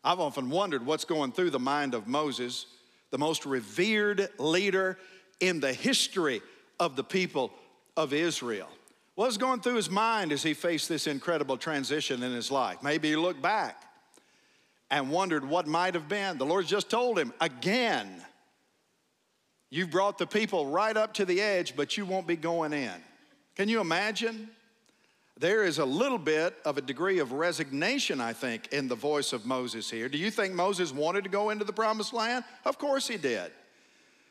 I've 0.02 0.18
often 0.18 0.48
wondered 0.48 0.86
what's 0.86 1.04
going 1.04 1.32
through 1.32 1.50
the 1.50 1.58
mind 1.58 1.92
of 1.92 2.08
Moses, 2.08 2.64
the 3.10 3.18
most 3.18 3.46
revered 3.46 4.28
leader 4.38 4.98
in 5.40 5.60
the 5.60 5.72
history 5.72 6.42
of 6.78 6.96
the 6.96 7.04
people 7.04 7.52
of 7.96 8.12
Israel. 8.12 8.68
What 9.14 9.26
was 9.26 9.36
going 9.36 9.60
through 9.60 9.74
his 9.74 9.90
mind 9.90 10.32
as 10.32 10.42
he 10.42 10.54
faced 10.54 10.88
this 10.88 11.06
incredible 11.06 11.56
transition 11.56 12.22
in 12.22 12.32
his 12.32 12.50
life? 12.50 12.82
Maybe 12.82 13.10
he 13.10 13.16
looked 13.16 13.42
back 13.42 13.82
and 14.90 15.10
wondered 15.10 15.44
what 15.44 15.66
might 15.66 15.94
have 15.94 16.08
been. 16.08 16.38
The 16.38 16.46
Lord 16.46 16.66
just 16.66 16.88
told 16.88 17.18
him 17.18 17.32
again, 17.40 18.22
You've 19.72 19.90
brought 19.90 20.18
the 20.18 20.26
people 20.26 20.66
right 20.66 20.96
up 20.96 21.14
to 21.14 21.24
the 21.24 21.40
edge, 21.40 21.76
but 21.76 21.96
you 21.96 22.04
won't 22.04 22.26
be 22.26 22.34
going 22.34 22.72
in. 22.72 22.92
Can 23.54 23.68
you 23.68 23.80
imagine? 23.80 24.50
There 25.40 25.64
is 25.64 25.78
a 25.78 25.84
little 25.86 26.18
bit 26.18 26.54
of 26.66 26.76
a 26.76 26.82
degree 26.82 27.18
of 27.18 27.32
resignation, 27.32 28.20
I 28.20 28.34
think, 28.34 28.74
in 28.74 28.88
the 28.88 28.94
voice 28.94 29.32
of 29.32 29.46
Moses 29.46 29.88
here. 29.88 30.06
Do 30.06 30.18
you 30.18 30.30
think 30.30 30.52
Moses 30.52 30.92
wanted 30.92 31.24
to 31.24 31.30
go 31.30 31.48
into 31.48 31.64
the 31.64 31.72
promised 31.72 32.12
land? 32.12 32.44
Of 32.66 32.76
course 32.76 33.08
he 33.08 33.16
did. 33.16 33.50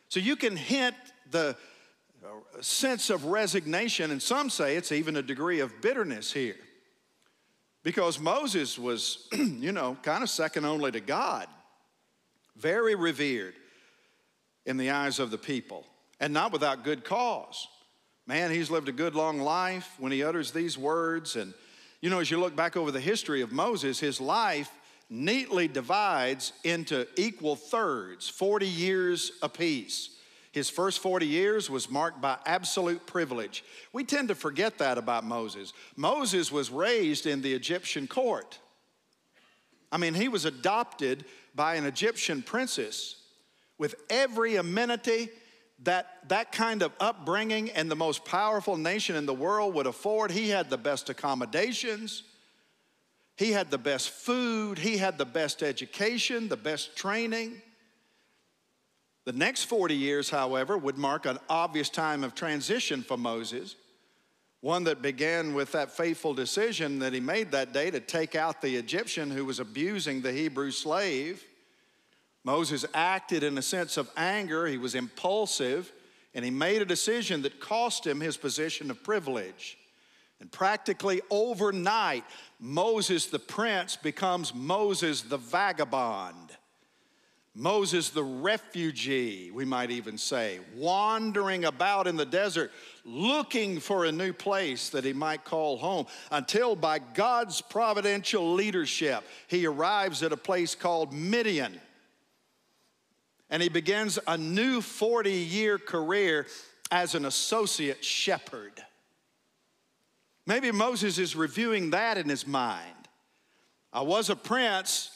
So 0.07 0.19
you 0.19 0.35
can 0.35 0.55
hint 0.55 0.95
the 1.31 1.57
sense 2.61 3.09
of 3.09 3.25
resignation, 3.25 4.11
and 4.11 4.21
some 4.21 4.51
say 4.51 4.75
it's 4.75 4.91
even 4.91 5.15
a 5.15 5.23
degree 5.23 5.61
of 5.61 5.81
bitterness 5.81 6.31
here. 6.31 6.57
Because 7.81 8.19
Moses 8.19 8.77
was, 8.77 9.27
you 9.33 9.71
know, 9.71 9.97
kind 10.03 10.21
of 10.21 10.29
second 10.29 10.65
only 10.65 10.91
to 10.91 10.99
God, 10.99 11.47
very 12.55 12.93
revered 12.93 13.55
in 14.67 14.77
the 14.77 14.91
eyes 14.91 15.17
of 15.17 15.31
the 15.31 15.39
people, 15.39 15.87
and 16.19 16.31
not 16.33 16.51
without 16.51 16.83
good 16.83 17.03
cause. 17.03 17.67
Man, 18.29 18.51
he's 18.51 18.69
lived 18.69 18.87
a 18.87 18.91
good 18.91 19.15
long 19.15 19.39
life 19.39 19.95
when 19.97 20.11
he 20.11 20.21
utters 20.21 20.51
these 20.51 20.77
words. 20.77 21.35
And, 21.35 21.51
you 21.99 22.11
know, 22.11 22.19
as 22.19 22.29
you 22.29 22.39
look 22.39 22.55
back 22.55 22.77
over 22.77 22.91
the 22.91 22.99
history 22.99 23.41
of 23.41 23.51
Moses, 23.51 23.99
his 23.99 24.21
life 24.21 24.69
neatly 25.09 25.67
divides 25.67 26.53
into 26.63 27.07
equal 27.15 27.55
thirds, 27.55 28.29
40 28.29 28.67
years 28.67 29.31
apiece. 29.41 30.11
His 30.51 30.69
first 30.69 30.99
40 30.99 31.25
years 31.25 31.71
was 31.71 31.89
marked 31.89 32.21
by 32.21 32.37
absolute 32.45 33.07
privilege. 33.07 33.63
We 33.93 34.03
tend 34.03 34.27
to 34.27 34.35
forget 34.35 34.77
that 34.77 34.99
about 34.99 35.23
Moses. 35.23 35.73
Moses 35.95 36.51
was 36.51 36.69
raised 36.69 37.25
in 37.25 37.41
the 37.41 37.55
Egyptian 37.55 38.05
court. 38.05 38.59
I 39.91 39.97
mean, 39.97 40.13
he 40.13 40.27
was 40.27 40.45
adopted 40.45 41.25
by 41.55 41.77
an 41.77 41.85
Egyptian 41.87 42.43
princess 42.43 43.15
with 43.79 43.95
every 44.07 44.57
amenity 44.57 45.29
that 45.83 46.27
that 46.27 46.51
kind 46.51 46.81
of 46.81 46.91
upbringing 46.99 47.69
and 47.71 47.89
the 47.89 47.95
most 47.95 48.25
powerful 48.25 48.77
nation 48.77 49.15
in 49.15 49.25
the 49.25 49.33
world 49.33 49.73
would 49.73 49.87
afford. 49.87 50.31
He 50.31 50.49
had 50.49 50.69
the 50.69 50.77
best 50.77 51.09
accommodations, 51.09 52.23
he 53.37 53.51
had 53.51 53.71
the 53.71 53.77
best 53.77 54.09
food, 54.09 54.77
he 54.77 54.97
had 54.97 55.17
the 55.17 55.25
best 55.25 55.63
education, 55.63 56.49
the 56.49 56.57
best 56.57 56.95
training. 56.95 57.61
The 59.25 59.33
next 59.33 59.65
40 59.65 59.95
years, 59.95 60.29
however, 60.29 60.77
would 60.77 60.97
mark 60.97 61.25
an 61.25 61.37
obvious 61.49 61.89
time 61.89 62.23
of 62.23 62.33
transition 62.33 63.03
for 63.03 63.15
Moses, 63.15 63.75
one 64.61 64.85
that 64.85 65.01
began 65.01 65.53
with 65.53 65.71
that 65.73 65.91
faithful 65.91 66.33
decision 66.33 66.99
that 66.99 67.13
he 67.13 67.19
made 67.19 67.51
that 67.51 67.71
day 67.71 67.91
to 67.91 67.99
take 67.99 68.35
out 68.35 68.61
the 68.61 68.75
Egyptian 68.75 69.29
who 69.29 69.45
was 69.45 69.59
abusing 69.59 70.21
the 70.21 70.33
Hebrew 70.33 70.71
slave. 70.71 71.43
Moses 72.43 72.85
acted 72.93 73.43
in 73.43 73.57
a 73.57 73.61
sense 73.61 73.97
of 73.97 74.09
anger, 74.15 74.65
he 74.65 74.77
was 74.77 74.95
impulsive, 74.95 75.91
and 76.33 76.45
he 76.45 76.51
made 76.51 76.81
a 76.81 76.85
decision 76.85 77.41
that 77.41 77.59
cost 77.59 78.05
him 78.05 78.19
his 78.19 78.37
position 78.37 78.89
of 78.89 79.03
privilege. 79.03 79.77
And 80.39 80.49
practically 80.51 81.21
overnight, 81.29 82.23
Moses 82.59 83.25
the 83.25 83.39
prince 83.39 83.97
becomes 83.97 84.53
Moses 84.53 85.21
the 85.21 85.37
vagabond. 85.37 86.55
Moses 87.55 88.11
the 88.11 88.23
refugee, 88.23 89.51
we 89.51 89.65
might 89.65 89.91
even 89.91 90.17
say, 90.17 90.59
wandering 90.77 91.65
about 91.65 92.07
in 92.07 92.15
the 92.15 92.25
desert 92.25 92.71
looking 93.03 93.81
for 93.81 94.05
a 94.05 94.11
new 94.11 94.31
place 94.31 94.89
that 94.89 95.03
he 95.03 95.11
might 95.11 95.43
call 95.43 95.77
home 95.77 96.05
until 96.31 96.75
by 96.75 96.99
God's 96.99 97.59
providential 97.59 98.53
leadership 98.53 99.25
he 99.47 99.65
arrives 99.65 100.23
at 100.23 100.31
a 100.31 100.37
place 100.37 100.73
called 100.73 101.11
Midian 101.11 101.81
and 103.49 103.61
he 103.63 103.69
begins 103.69 104.19
a 104.27 104.37
new 104.37 104.81
40 104.81 105.31
year 105.31 105.77
career 105.77 106.45
as 106.91 107.15
an 107.15 107.25
associate 107.25 108.03
shepherd. 108.03 108.83
Maybe 110.45 110.71
Moses 110.71 111.17
is 111.19 111.35
reviewing 111.35 111.91
that 111.91 112.17
in 112.17 112.27
his 112.27 112.47
mind. 112.47 112.95
I 113.93 114.01
was 114.01 114.29
a 114.29 114.35
prince, 114.35 115.11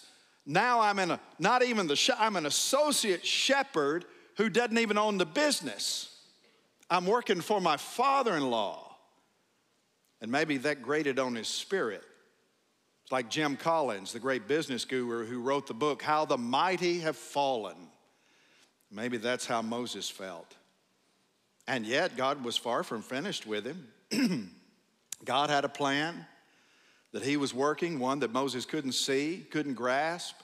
now 0.45 0.81
I'm 0.81 0.99
in 0.99 1.11
a, 1.11 1.19
not 1.39 1.63
even 1.63 1.87
the, 1.87 2.15
I'm 2.19 2.35
an 2.35 2.45
associate 2.45 3.25
shepherd 3.25 4.05
who 4.37 4.49
doesn't 4.49 4.77
even 4.77 4.97
own 4.97 5.17
the 5.17 5.25
business. 5.25 6.09
I'm 6.89 7.05
working 7.05 7.41
for 7.41 7.61
my 7.61 7.77
father 7.77 8.35
in 8.35 8.49
law. 8.49 8.95
And 10.21 10.31
maybe 10.31 10.57
that 10.57 10.81
grated 10.81 11.19
on 11.19 11.35
his 11.35 11.47
spirit. 11.47 12.03
It's 13.03 13.11
like 13.11 13.29
Jim 13.29 13.57
Collins, 13.57 14.13
the 14.13 14.19
great 14.19 14.47
business 14.47 14.85
guru 14.85 15.25
who 15.25 15.41
wrote 15.41 15.67
the 15.67 15.73
book, 15.73 16.01
How 16.01 16.25
the 16.25 16.37
Mighty 16.37 16.99
Have 16.99 17.17
Fallen. 17.17 17.89
Maybe 18.93 19.17
that's 19.17 19.47
how 19.47 19.61
Moses 19.61 20.09
felt. 20.09 20.55
And 21.67 21.85
yet, 21.85 22.15
God 22.15 22.43
was 22.43 22.57
far 22.57 22.83
from 22.83 23.01
finished 23.01 23.47
with 23.47 23.65
him. 23.65 24.51
God 25.25 25.49
had 25.49 25.65
a 25.65 25.69
plan 25.69 26.25
that 27.11 27.23
he 27.23 27.37
was 27.37 27.53
working, 27.53 27.99
one 27.99 28.19
that 28.19 28.31
Moses 28.31 28.65
couldn't 28.65 28.91
see, 28.91 29.45
couldn't 29.49 29.73
grasp. 29.73 30.35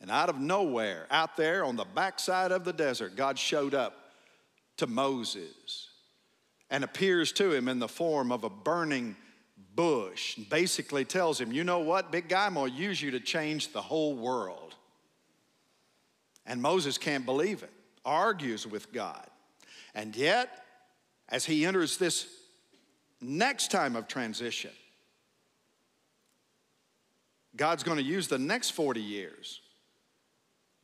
And 0.00 0.10
out 0.10 0.28
of 0.28 0.40
nowhere, 0.40 1.06
out 1.10 1.36
there 1.36 1.64
on 1.64 1.76
the 1.76 1.84
backside 1.84 2.50
of 2.50 2.64
the 2.64 2.72
desert, 2.72 3.16
God 3.16 3.38
showed 3.38 3.74
up 3.74 3.94
to 4.78 4.86
Moses 4.86 5.90
and 6.70 6.82
appears 6.82 7.30
to 7.32 7.52
him 7.52 7.68
in 7.68 7.78
the 7.78 7.88
form 7.88 8.32
of 8.32 8.42
a 8.42 8.50
burning 8.50 9.14
bush 9.76 10.36
and 10.36 10.48
basically 10.48 11.04
tells 11.04 11.40
him, 11.40 11.52
You 11.52 11.62
know 11.62 11.80
what, 11.80 12.10
big 12.10 12.28
guy, 12.28 12.46
I'm 12.46 12.54
gonna 12.54 12.72
use 12.72 13.00
you 13.00 13.12
to 13.12 13.20
change 13.20 13.72
the 13.72 13.82
whole 13.82 14.14
world. 14.14 14.74
And 16.46 16.60
Moses 16.60 16.98
can't 16.98 17.24
believe 17.24 17.62
it 17.62 17.70
argues 18.04 18.66
with 18.66 18.92
God. 18.92 19.26
And 19.94 20.14
yet, 20.16 20.64
as 21.28 21.44
he 21.44 21.64
enters 21.64 21.96
this 21.96 22.26
next 23.20 23.70
time 23.70 23.96
of 23.96 24.08
transition, 24.08 24.70
God's 27.56 27.82
going 27.82 27.98
to 27.98 28.04
use 28.04 28.28
the 28.28 28.38
next 28.38 28.70
40 28.70 29.00
years 29.00 29.60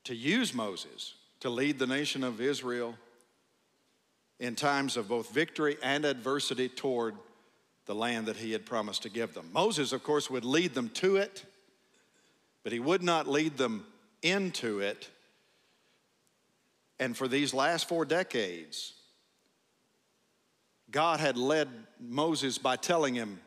to 0.05 0.15
use 0.15 0.55
Moses 0.55 1.15
to 1.41 1.51
lead 1.51 1.79
the 1.79 1.87
nation 1.87 2.23
of 2.23 2.41
Israel 2.41 2.95
in 4.39 4.55
times 4.55 4.97
of 4.97 5.09
both 5.09 5.33
victory 5.35 5.77
and 5.83 6.05
adversity 6.05 6.69
toward 6.69 7.15
the 7.87 7.95
land 7.95 8.27
that 8.27 8.37
he 8.37 8.53
had 8.53 8.65
promised 8.65 9.03
to 9.03 9.09
give 9.09 9.35
them. 9.35 9.51
Moses, 9.53 9.93
of 9.93 10.03
course, 10.03 10.31
would 10.31 10.45
lead 10.45 10.75
them 10.75 10.89
to 10.91 11.17
it, 11.17 11.45
but 12.63 12.73
he 12.73 12.79
would 12.79 13.03
not 13.03 13.27
lead 13.27 13.57
them 13.57 13.85
into 14.23 14.81
it 14.81 15.09
and 17.01 17.17
for 17.17 17.27
these 17.27 17.55
last 17.55 17.89
four 17.89 18.05
decades, 18.05 18.93
God 20.91 21.19
had 21.19 21.39
led 21.39 21.69
Moses 21.99 22.59
by 22.59 22.77
telling 22.77 23.15
him, 23.15 23.41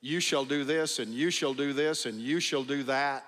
You 0.00 0.20
shall 0.20 0.44
do 0.44 0.62
this, 0.62 1.00
and 1.00 1.12
you 1.12 1.30
shall 1.30 1.52
do 1.52 1.72
this, 1.72 2.06
and 2.06 2.20
you 2.20 2.38
shall 2.38 2.62
do 2.62 2.84
that, 2.84 3.24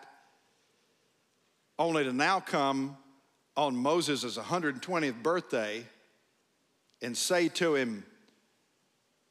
only 1.80 2.04
to 2.04 2.12
now 2.12 2.38
come 2.38 2.96
on 3.56 3.74
Moses' 3.74 4.38
120th 4.38 5.20
birthday 5.20 5.84
and 7.02 7.16
say 7.16 7.48
to 7.48 7.74
him, 7.74 8.04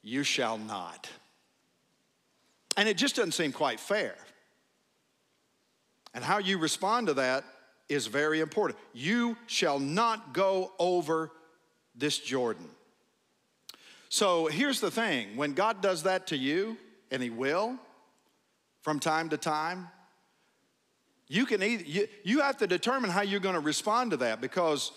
You 0.04 0.24
shall 0.24 0.58
not. 0.58 1.10
And 2.76 2.90
it 2.90 2.98
just 2.98 3.16
doesn't 3.16 3.34
seem 3.34 3.54
quite 3.54 3.80
fair. 3.80 4.16
And 6.14 6.26
how 6.26 6.40
you 6.40 6.58
respond 6.58 7.08
to 7.08 7.14
that 7.14 7.46
is 7.92 8.08
very 8.08 8.40
important. 8.40 8.80
You 8.94 9.38
shall 9.48 9.80
not 9.80 10.34
go 10.34 10.72
over 10.80 11.32
this 11.96 12.18
Jordan. 12.18 12.70
So 14.10 14.48
here's 14.48 14.80
the 14.80 14.92
thing 14.92 15.36
when 15.36 15.54
God 15.54 15.82
does 15.82 16.04
that 16.04 16.28
to 16.28 16.38
you, 16.38 16.78
and 17.12 17.22
He 17.22 17.30
will 17.30 17.78
from 18.82 19.00
time 19.00 19.30
to 19.30 19.38
time, 19.38 19.88
you 21.28 21.46
can 21.46 21.64
either, 21.64 21.84
you, 21.84 22.08
you 22.24 22.42
have 22.42 22.58
to 22.58 22.68
determine 22.68 23.10
how 23.10 23.22
you're 23.22 23.40
going 23.40 23.56
to 23.56 23.62
respond 23.62 24.12
to 24.12 24.18
that 24.18 24.42
because 24.42 24.92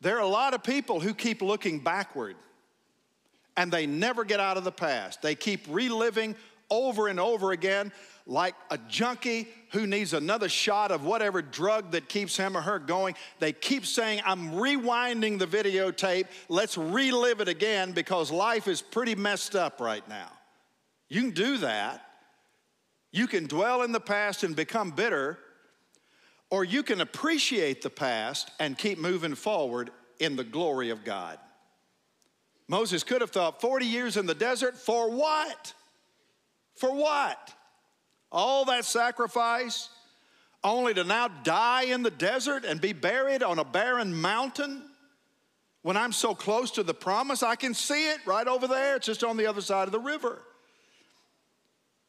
there 0.00 0.16
are 0.16 0.22
a 0.22 0.28
lot 0.28 0.52
of 0.52 0.62
people 0.62 1.00
who 1.00 1.14
keep 1.14 1.40
looking 1.40 1.78
backward 1.78 2.36
and 3.56 3.72
they 3.72 3.86
never 3.86 4.24
get 4.24 4.38
out 4.38 4.56
of 4.56 4.64
the 4.64 4.72
past. 4.72 5.22
They 5.22 5.34
keep 5.34 5.66
reliving 5.68 6.36
over 6.70 7.08
and 7.08 7.18
over 7.18 7.52
again 7.52 7.92
like 8.28 8.54
a 8.70 8.78
junkie 8.88 9.48
who 9.72 9.86
needs 9.86 10.12
another 10.12 10.48
shot 10.48 10.90
of 10.90 11.04
whatever 11.04 11.40
drug 11.40 11.92
that 11.92 12.08
keeps 12.08 12.36
him 12.36 12.56
or 12.56 12.60
her 12.60 12.78
going. 12.78 13.14
They 13.38 13.52
keep 13.52 13.86
saying, 13.86 14.20
I'm 14.24 14.52
rewinding 14.52 15.38
the 15.38 15.46
videotape. 15.46 16.26
Let's 16.48 16.76
relive 16.76 17.40
it 17.40 17.48
again 17.48 17.92
because 17.92 18.30
life 18.30 18.68
is 18.68 18.82
pretty 18.82 19.14
messed 19.14 19.56
up 19.56 19.80
right 19.80 20.06
now. 20.08 20.30
You 21.08 21.22
can 21.22 21.30
do 21.30 21.56
that. 21.58 22.04
You 23.10 23.26
can 23.26 23.46
dwell 23.46 23.82
in 23.82 23.92
the 23.92 24.00
past 24.00 24.44
and 24.44 24.54
become 24.54 24.90
bitter, 24.90 25.38
or 26.50 26.64
you 26.64 26.82
can 26.82 27.00
appreciate 27.00 27.80
the 27.80 27.90
past 27.90 28.50
and 28.60 28.76
keep 28.76 28.98
moving 28.98 29.34
forward 29.34 29.90
in 30.20 30.36
the 30.36 30.44
glory 30.44 30.90
of 30.90 31.04
God. 31.04 31.38
Moses 32.68 33.02
could 33.02 33.22
have 33.22 33.30
thought 33.30 33.62
40 33.62 33.86
years 33.86 34.18
in 34.18 34.26
the 34.26 34.34
desert 34.34 34.76
for 34.76 35.10
what? 35.10 35.72
For 36.78 36.92
what? 36.92 37.54
All 38.30 38.64
that 38.66 38.84
sacrifice 38.84 39.88
only 40.64 40.94
to 40.94 41.04
now 41.04 41.28
die 41.28 41.84
in 41.84 42.02
the 42.02 42.10
desert 42.10 42.64
and 42.64 42.80
be 42.80 42.92
buried 42.92 43.42
on 43.42 43.58
a 43.58 43.64
barren 43.64 44.14
mountain? 44.14 44.82
When 45.82 45.96
I'm 45.96 46.12
so 46.12 46.34
close 46.34 46.70
to 46.72 46.82
the 46.82 46.94
promise, 46.94 47.42
I 47.42 47.56
can 47.56 47.74
see 47.74 48.10
it 48.10 48.18
right 48.26 48.46
over 48.46 48.66
there. 48.66 48.96
It's 48.96 49.06
just 49.06 49.24
on 49.24 49.36
the 49.36 49.46
other 49.46 49.60
side 49.60 49.88
of 49.88 49.92
the 49.92 50.00
river. 50.00 50.42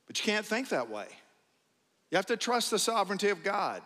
But 0.08 0.20
you 0.20 0.26
can't 0.26 0.46
think 0.46 0.70
that 0.70 0.90
way. 0.90 1.08
You 2.12 2.16
have 2.16 2.26
to 2.28 2.38
trust 2.38 2.72
the 2.72 2.80
sovereignty 2.80 3.30
of 3.30 3.44
God 3.44 3.82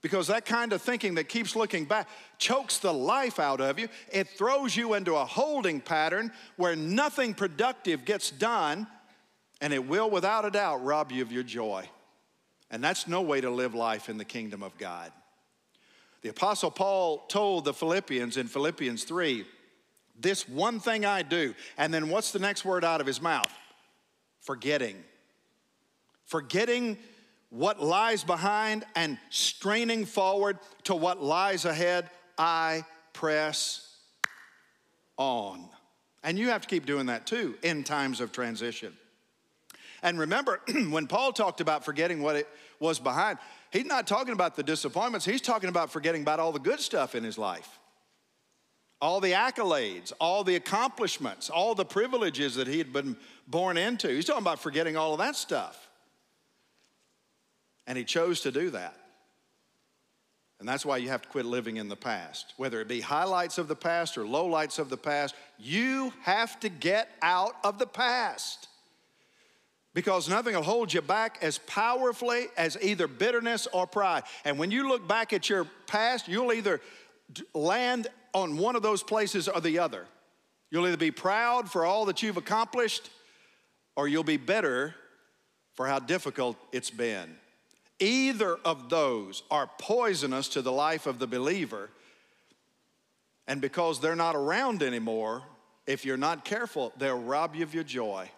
because 0.00 0.28
that 0.28 0.46
kind 0.46 0.72
of 0.72 0.80
thinking 0.80 1.14
that 1.16 1.28
keeps 1.28 1.54
looking 1.54 1.84
back 1.84 2.08
chokes 2.38 2.78
the 2.78 2.92
life 2.92 3.38
out 3.38 3.60
of 3.60 3.78
you. 3.78 3.88
It 4.10 4.28
throws 4.28 4.74
you 4.74 4.94
into 4.94 5.14
a 5.14 5.24
holding 5.24 5.80
pattern 5.80 6.32
where 6.56 6.74
nothing 6.74 7.34
productive 7.34 8.06
gets 8.06 8.30
done 8.30 8.86
and 9.60 9.72
it 9.72 9.86
will, 9.86 10.10
without 10.10 10.44
a 10.44 10.50
doubt, 10.50 10.84
rob 10.84 11.12
you 11.12 11.22
of 11.22 11.32
your 11.32 11.42
joy. 11.42 11.88
And 12.70 12.82
that's 12.82 13.08
no 13.08 13.20
way 13.20 13.40
to 13.40 13.50
live 13.50 13.74
life 13.74 14.08
in 14.08 14.16
the 14.16 14.24
kingdom 14.24 14.62
of 14.62 14.76
God. 14.78 15.12
The 16.22 16.28
Apostle 16.28 16.70
Paul 16.70 17.18
told 17.28 17.64
the 17.64 17.74
Philippians 17.74 18.36
in 18.36 18.46
Philippians 18.46 19.04
3 19.04 19.44
this 20.18 20.48
one 20.48 20.80
thing 20.80 21.06
I 21.06 21.22
do. 21.22 21.54
And 21.78 21.92
then 21.92 22.10
what's 22.10 22.30
the 22.30 22.38
next 22.38 22.64
word 22.64 22.84
out 22.84 23.00
of 23.00 23.06
his 23.06 23.22
mouth? 23.22 23.52
Forgetting. 24.40 25.02
Forgetting 26.26 26.98
what 27.48 27.82
lies 27.82 28.22
behind 28.22 28.84
and 28.94 29.18
straining 29.30 30.04
forward 30.04 30.58
to 30.84 30.94
what 30.94 31.22
lies 31.22 31.64
ahead, 31.64 32.08
I 32.38 32.84
press 33.12 33.96
on. 35.16 35.68
And 36.22 36.38
you 36.38 36.50
have 36.50 36.60
to 36.62 36.68
keep 36.68 36.86
doing 36.86 37.06
that 37.06 37.26
too 37.26 37.56
in 37.62 37.82
times 37.82 38.20
of 38.20 38.30
transition. 38.30 38.92
And 40.02 40.18
remember, 40.18 40.60
when 40.88 41.06
Paul 41.06 41.32
talked 41.32 41.60
about 41.60 41.84
forgetting 41.84 42.22
what 42.22 42.36
it 42.36 42.48
was 42.78 42.98
behind, 42.98 43.38
he's 43.70 43.86
not 43.86 44.06
talking 44.06 44.32
about 44.32 44.56
the 44.56 44.62
disappointments, 44.62 45.26
he's 45.26 45.40
talking 45.40 45.68
about 45.68 45.90
forgetting 45.90 46.22
about 46.22 46.40
all 46.40 46.52
the 46.52 46.58
good 46.58 46.80
stuff 46.80 47.14
in 47.14 47.24
his 47.24 47.38
life. 47.38 47.78
All 49.02 49.20
the 49.20 49.32
accolades, 49.32 50.12
all 50.20 50.44
the 50.44 50.56
accomplishments, 50.56 51.48
all 51.48 51.74
the 51.74 51.86
privileges 51.86 52.56
that 52.56 52.66
he 52.66 52.76
had 52.76 52.92
been 52.92 53.16
born 53.48 53.78
into. 53.78 54.08
He's 54.08 54.26
talking 54.26 54.42
about 54.42 54.60
forgetting 54.60 54.96
all 54.96 55.12
of 55.12 55.18
that 55.18 55.36
stuff. 55.36 55.88
And 57.86 57.96
he 57.96 58.04
chose 58.04 58.42
to 58.42 58.52
do 58.52 58.70
that. 58.70 58.94
And 60.58 60.68
that's 60.68 60.84
why 60.84 60.98
you 60.98 61.08
have 61.08 61.22
to 61.22 61.28
quit 61.30 61.46
living 61.46 61.78
in 61.78 61.88
the 61.88 61.96
past. 61.96 62.52
Whether 62.58 62.82
it 62.82 62.88
be 62.88 63.00
highlights 63.00 63.56
of 63.56 63.66
the 63.66 63.74
past 63.74 64.18
or 64.18 64.24
lowlights 64.24 64.78
of 64.78 64.90
the 64.90 64.98
past, 64.98 65.34
you 65.58 66.12
have 66.20 66.60
to 66.60 66.68
get 66.68 67.08
out 67.22 67.54
of 67.64 67.78
the 67.78 67.86
past 67.86 68.68
because 69.92 70.28
nothing 70.28 70.54
will 70.54 70.62
hold 70.62 70.92
you 70.92 71.02
back 71.02 71.38
as 71.42 71.58
powerfully 71.58 72.46
as 72.56 72.78
either 72.80 73.08
bitterness 73.08 73.66
or 73.72 73.86
pride. 73.86 74.22
And 74.44 74.58
when 74.58 74.70
you 74.70 74.88
look 74.88 75.06
back 75.06 75.32
at 75.32 75.48
your 75.48 75.66
past, 75.86 76.28
you'll 76.28 76.52
either 76.52 76.80
land 77.54 78.06
on 78.32 78.56
one 78.56 78.76
of 78.76 78.82
those 78.82 79.02
places 79.02 79.48
or 79.48 79.60
the 79.60 79.80
other. 79.80 80.06
You'll 80.70 80.86
either 80.86 80.96
be 80.96 81.10
proud 81.10 81.70
for 81.70 81.84
all 81.84 82.04
that 82.04 82.22
you've 82.22 82.36
accomplished 82.36 83.10
or 83.96 84.06
you'll 84.06 84.22
be 84.22 84.36
bitter 84.36 84.94
for 85.74 85.88
how 85.88 85.98
difficult 85.98 86.56
it's 86.70 86.90
been. 86.90 87.36
Either 87.98 88.56
of 88.64 88.88
those 88.88 89.42
are 89.50 89.68
poisonous 89.78 90.48
to 90.50 90.62
the 90.62 90.72
life 90.72 91.06
of 91.06 91.18
the 91.18 91.26
believer. 91.26 91.90
And 93.48 93.60
because 93.60 94.00
they're 94.00 94.14
not 94.14 94.36
around 94.36 94.82
anymore, 94.82 95.42
if 95.86 96.04
you're 96.04 96.16
not 96.16 96.44
careful, 96.44 96.92
they'll 96.96 97.20
rob 97.20 97.56
you 97.56 97.64
of 97.64 97.74
your 97.74 97.82
joy 97.82 98.30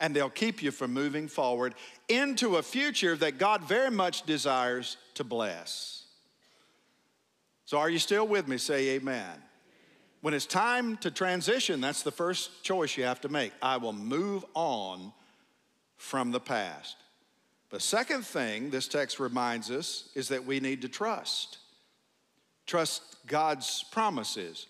and 0.00 0.14
they'll 0.14 0.30
keep 0.30 0.62
you 0.62 0.70
from 0.70 0.92
moving 0.92 1.28
forward 1.28 1.74
into 2.08 2.56
a 2.56 2.62
future 2.62 3.16
that 3.16 3.38
God 3.38 3.64
very 3.64 3.90
much 3.90 4.24
desires 4.24 4.96
to 5.14 5.24
bless. 5.24 6.04
So, 7.64 7.78
are 7.78 7.90
you 7.90 7.98
still 7.98 8.26
with 8.26 8.46
me? 8.46 8.58
Say 8.58 8.90
amen. 8.90 9.42
When 10.20 10.34
it's 10.34 10.46
time 10.46 10.96
to 10.98 11.10
transition, 11.10 11.80
that's 11.80 12.02
the 12.02 12.10
first 12.10 12.62
choice 12.62 12.96
you 12.96 13.04
have 13.04 13.20
to 13.22 13.28
make. 13.28 13.52
I 13.62 13.76
will 13.76 13.92
move 13.92 14.44
on 14.54 15.12
from 15.96 16.30
the 16.30 16.40
past. 16.40 16.96
The 17.70 17.80
second 17.80 18.24
thing 18.24 18.70
this 18.70 18.88
text 18.88 19.18
reminds 19.18 19.70
us 19.70 20.08
is 20.14 20.28
that 20.28 20.44
we 20.44 20.60
need 20.60 20.82
to 20.82 20.88
trust. 20.88 21.58
Trust 22.66 23.16
God's 23.26 23.84
promises 23.90 24.66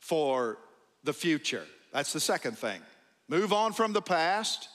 for 0.00 0.58
the 1.04 1.12
future. 1.12 1.64
That's 1.92 2.12
the 2.12 2.20
second 2.20 2.58
thing. 2.58 2.80
Move 3.34 3.52
on 3.52 3.72
from 3.72 3.92
the 3.92 4.00
past, 4.00 4.68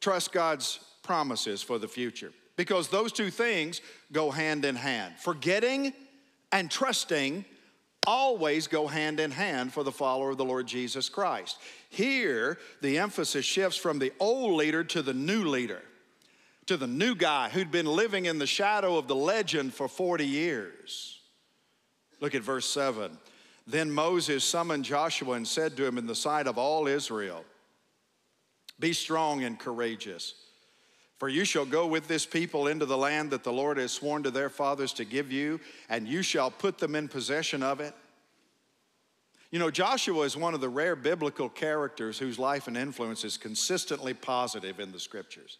trust 0.00 0.30
God's 0.30 0.78
promises 1.02 1.62
for 1.62 1.80
the 1.80 1.88
future. 1.88 2.30
Because 2.54 2.86
those 2.86 3.10
two 3.10 3.28
things 3.28 3.80
go 4.12 4.30
hand 4.30 4.64
in 4.64 4.76
hand. 4.76 5.14
Forgetting 5.18 5.92
and 6.52 6.70
trusting 6.70 7.44
always 8.06 8.68
go 8.68 8.86
hand 8.86 9.18
in 9.18 9.32
hand 9.32 9.72
for 9.72 9.82
the 9.82 9.90
follower 9.90 10.30
of 10.30 10.38
the 10.38 10.44
Lord 10.44 10.68
Jesus 10.68 11.08
Christ. 11.08 11.58
Here, 11.90 12.56
the 12.82 12.98
emphasis 12.98 13.44
shifts 13.44 13.76
from 13.76 13.98
the 13.98 14.12
old 14.20 14.54
leader 14.54 14.84
to 14.84 15.02
the 15.02 15.12
new 15.12 15.46
leader, 15.46 15.82
to 16.66 16.76
the 16.76 16.86
new 16.86 17.16
guy 17.16 17.48
who'd 17.48 17.72
been 17.72 17.86
living 17.86 18.26
in 18.26 18.38
the 18.38 18.46
shadow 18.46 18.96
of 18.96 19.08
the 19.08 19.16
legend 19.16 19.74
for 19.74 19.88
40 19.88 20.24
years. 20.24 21.18
Look 22.20 22.36
at 22.36 22.42
verse 22.42 22.68
7. 22.68 23.18
Then 23.66 23.90
Moses 23.90 24.44
summoned 24.44 24.84
Joshua 24.84 25.32
and 25.32 25.48
said 25.48 25.76
to 25.76 25.84
him 25.84 25.98
in 25.98 26.06
the 26.06 26.14
sight 26.14 26.46
of 26.46 26.58
all 26.58 26.86
Israel, 26.86 27.44
Be 28.78 28.92
strong 28.92 29.42
and 29.42 29.58
courageous, 29.58 30.34
for 31.18 31.28
you 31.28 31.44
shall 31.44 31.64
go 31.64 31.86
with 31.86 32.08
this 32.08 32.26
people 32.26 32.66
into 32.66 32.84
the 32.84 32.98
land 32.98 33.30
that 33.30 33.42
the 33.42 33.52
Lord 33.52 33.78
has 33.78 33.92
sworn 33.92 34.22
to 34.24 34.30
their 34.30 34.50
fathers 34.50 34.92
to 34.94 35.04
give 35.04 35.32
you, 35.32 35.60
and 35.88 36.06
you 36.06 36.22
shall 36.22 36.50
put 36.50 36.78
them 36.78 36.94
in 36.94 37.08
possession 37.08 37.62
of 37.62 37.80
it. 37.80 37.94
You 39.50 39.58
know, 39.58 39.70
Joshua 39.70 40.24
is 40.24 40.36
one 40.36 40.54
of 40.54 40.60
the 40.60 40.68
rare 40.68 40.96
biblical 40.96 41.48
characters 41.48 42.18
whose 42.18 42.38
life 42.38 42.66
and 42.66 42.76
influence 42.76 43.24
is 43.24 43.38
consistently 43.38 44.12
positive 44.12 44.80
in 44.80 44.92
the 44.92 45.00
scriptures. 45.00 45.58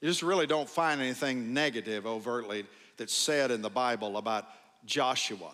You 0.00 0.08
just 0.08 0.22
really 0.22 0.46
don't 0.46 0.68
find 0.68 1.00
anything 1.00 1.52
negative 1.52 2.06
overtly 2.06 2.64
that's 2.96 3.12
said 3.12 3.50
in 3.50 3.62
the 3.62 3.70
Bible 3.70 4.16
about 4.16 4.46
Joshua. 4.86 5.50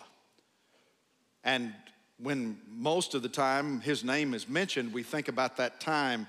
And 1.43 1.73
when 2.19 2.59
most 2.69 3.15
of 3.15 3.23
the 3.23 3.29
time 3.29 3.81
his 3.81 4.03
name 4.03 4.33
is 4.33 4.47
mentioned, 4.47 4.93
we 4.93 5.03
think 5.03 5.27
about 5.27 5.57
that 5.57 5.79
time 5.79 6.27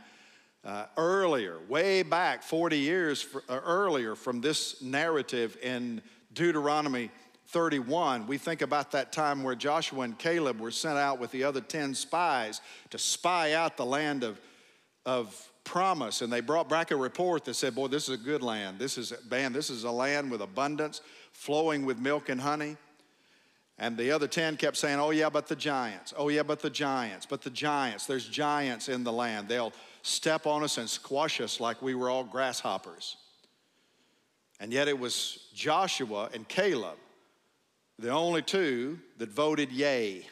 uh, 0.64 0.86
earlier, 0.96 1.58
way 1.68 2.02
back 2.02 2.42
40 2.42 2.78
years 2.78 3.20
for, 3.20 3.42
uh, 3.48 3.60
earlier 3.64 4.14
from 4.14 4.40
this 4.40 4.80
narrative 4.80 5.56
in 5.62 6.00
Deuteronomy 6.32 7.10
31. 7.48 8.26
We 8.26 8.38
think 8.38 8.62
about 8.62 8.92
that 8.92 9.12
time 9.12 9.42
where 9.42 9.54
Joshua 9.54 10.02
and 10.02 10.18
Caleb 10.18 10.60
were 10.60 10.70
sent 10.70 10.98
out 10.98 11.18
with 11.18 11.30
the 11.32 11.44
other 11.44 11.60
10 11.60 11.94
spies 11.94 12.60
to 12.90 12.98
spy 12.98 13.52
out 13.52 13.76
the 13.76 13.84
land 13.84 14.24
of, 14.24 14.40
of 15.04 15.50
promise. 15.64 16.22
And 16.22 16.32
they 16.32 16.40
brought 16.40 16.68
back 16.68 16.92
a 16.92 16.96
report 16.96 17.44
that 17.44 17.54
said, 17.54 17.74
Boy, 17.74 17.88
this 17.88 18.08
is 18.08 18.14
a 18.14 18.22
good 18.22 18.42
land. 18.42 18.78
This 18.78 18.96
is, 18.96 19.12
man, 19.30 19.52
this 19.52 19.68
is 19.68 19.84
a 19.84 19.90
land 19.90 20.30
with 20.30 20.40
abundance, 20.40 21.00
flowing 21.32 21.84
with 21.84 21.98
milk 21.98 22.28
and 22.28 22.40
honey. 22.40 22.76
And 23.78 23.96
the 23.96 24.12
other 24.12 24.28
10 24.28 24.56
kept 24.58 24.76
saying, 24.76 25.00
Oh, 25.00 25.10
yeah, 25.10 25.28
but 25.28 25.48
the 25.48 25.56
giants. 25.56 26.14
Oh, 26.16 26.28
yeah, 26.28 26.44
but 26.44 26.60
the 26.60 26.70
giants. 26.70 27.26
But 27.26 27.42
the 27.42 27.50
giants. 27.50 28.06
There's 28.06 28.28
giants 28.28 28.88
in 28.88 29.02
the 29.02 29.12
land. 29.12 29.48
They'll 29.48 29.72
step 30.02 30.46
on 30.46 30.62
us 30.62 30.78
and 30.78 30.88
squash 30.88 31.40
us 31.40 31.60
like 31.60 31.80
we 31.80 31.94
were 31.94 32.10
all 32.10 32.24
grasshoppers. 32.24 33.16
And 34.60 34.72
yet 34.72 34.88
it 34.88 34.98
was 34.98 35.48
Joshua 35.54 36.28
and 36.34 36.46
Caleb, 36.46 36.96
the 37.98 38.10
only 38.10 38.42
two 38.42 38.98
that 39.18 39.30
voted 39.30 39.72
yay. 39.72 40.26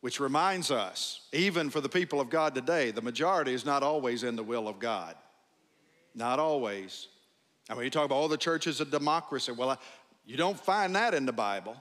Which 0.00 0.20
reminds 0.20 0.70
us, 0.70 1.22
even 1.32 1.70
for 1.70 1.80
the 1.80 1.88
people 1.88 2.20
of 2.20 2.28
God 2.28 2.54
today, 2.54 2.90
the 2.90 3.00
majority 3.00 3.54
is 3.54 3.64
not 3.64 3.82
always 3.82 4.22
in 4.22 4.36
the 4.36 4.42
will 4.42 4.68
of 4.68 4.78
God. 4.78 5.14
Not 6.14 6.38
always. 6.38 7.08
I 7.70 7.74
mean, 7.74 7.84
you 7.84 7.90
talk 7.90 8.04
about 8.04 8.16
all 8.16 8.28
the 8.28 8.36
churches 8.36 8.80
of 8.80 8.90
democracy. 8.90 9.52
Well, 9.52 9.70
I, 9.70 9.76
you 10.26 10.36
don't 10.36 10.60
find 10.60 10.94
that 10.94 11.14
in 11.14 11.24
the 11.24 11.32
Bible. 11.32 11.76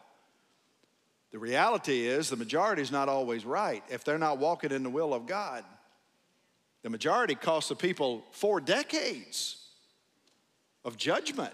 The 1.32 1.40
reality 1.40 2.08
is 2.08 2.30
the 2.30 2.38
majority 2.38 2.82
is 2.82 2.92
not 2.92 3.10
always 3.10 3.44
right 3.44 3.84
if 3.90 4.06
they're 4.06 4.18
not 4.18 4.38
walking 4.38 4.72
in 4.72 4.84
the 4.84 4.90
will 4.90 5.14
of 5.14 5.26
God. 5.26 5.66
The 6.84 6.89
majority 6.89 7.34
cost 7.36 7.69
the 7.69 7.76
people 7.76 8.26
four 8.32 8.62
decades 8.62 9.58
of 10.86 10.98
judgment. 10.98 11.54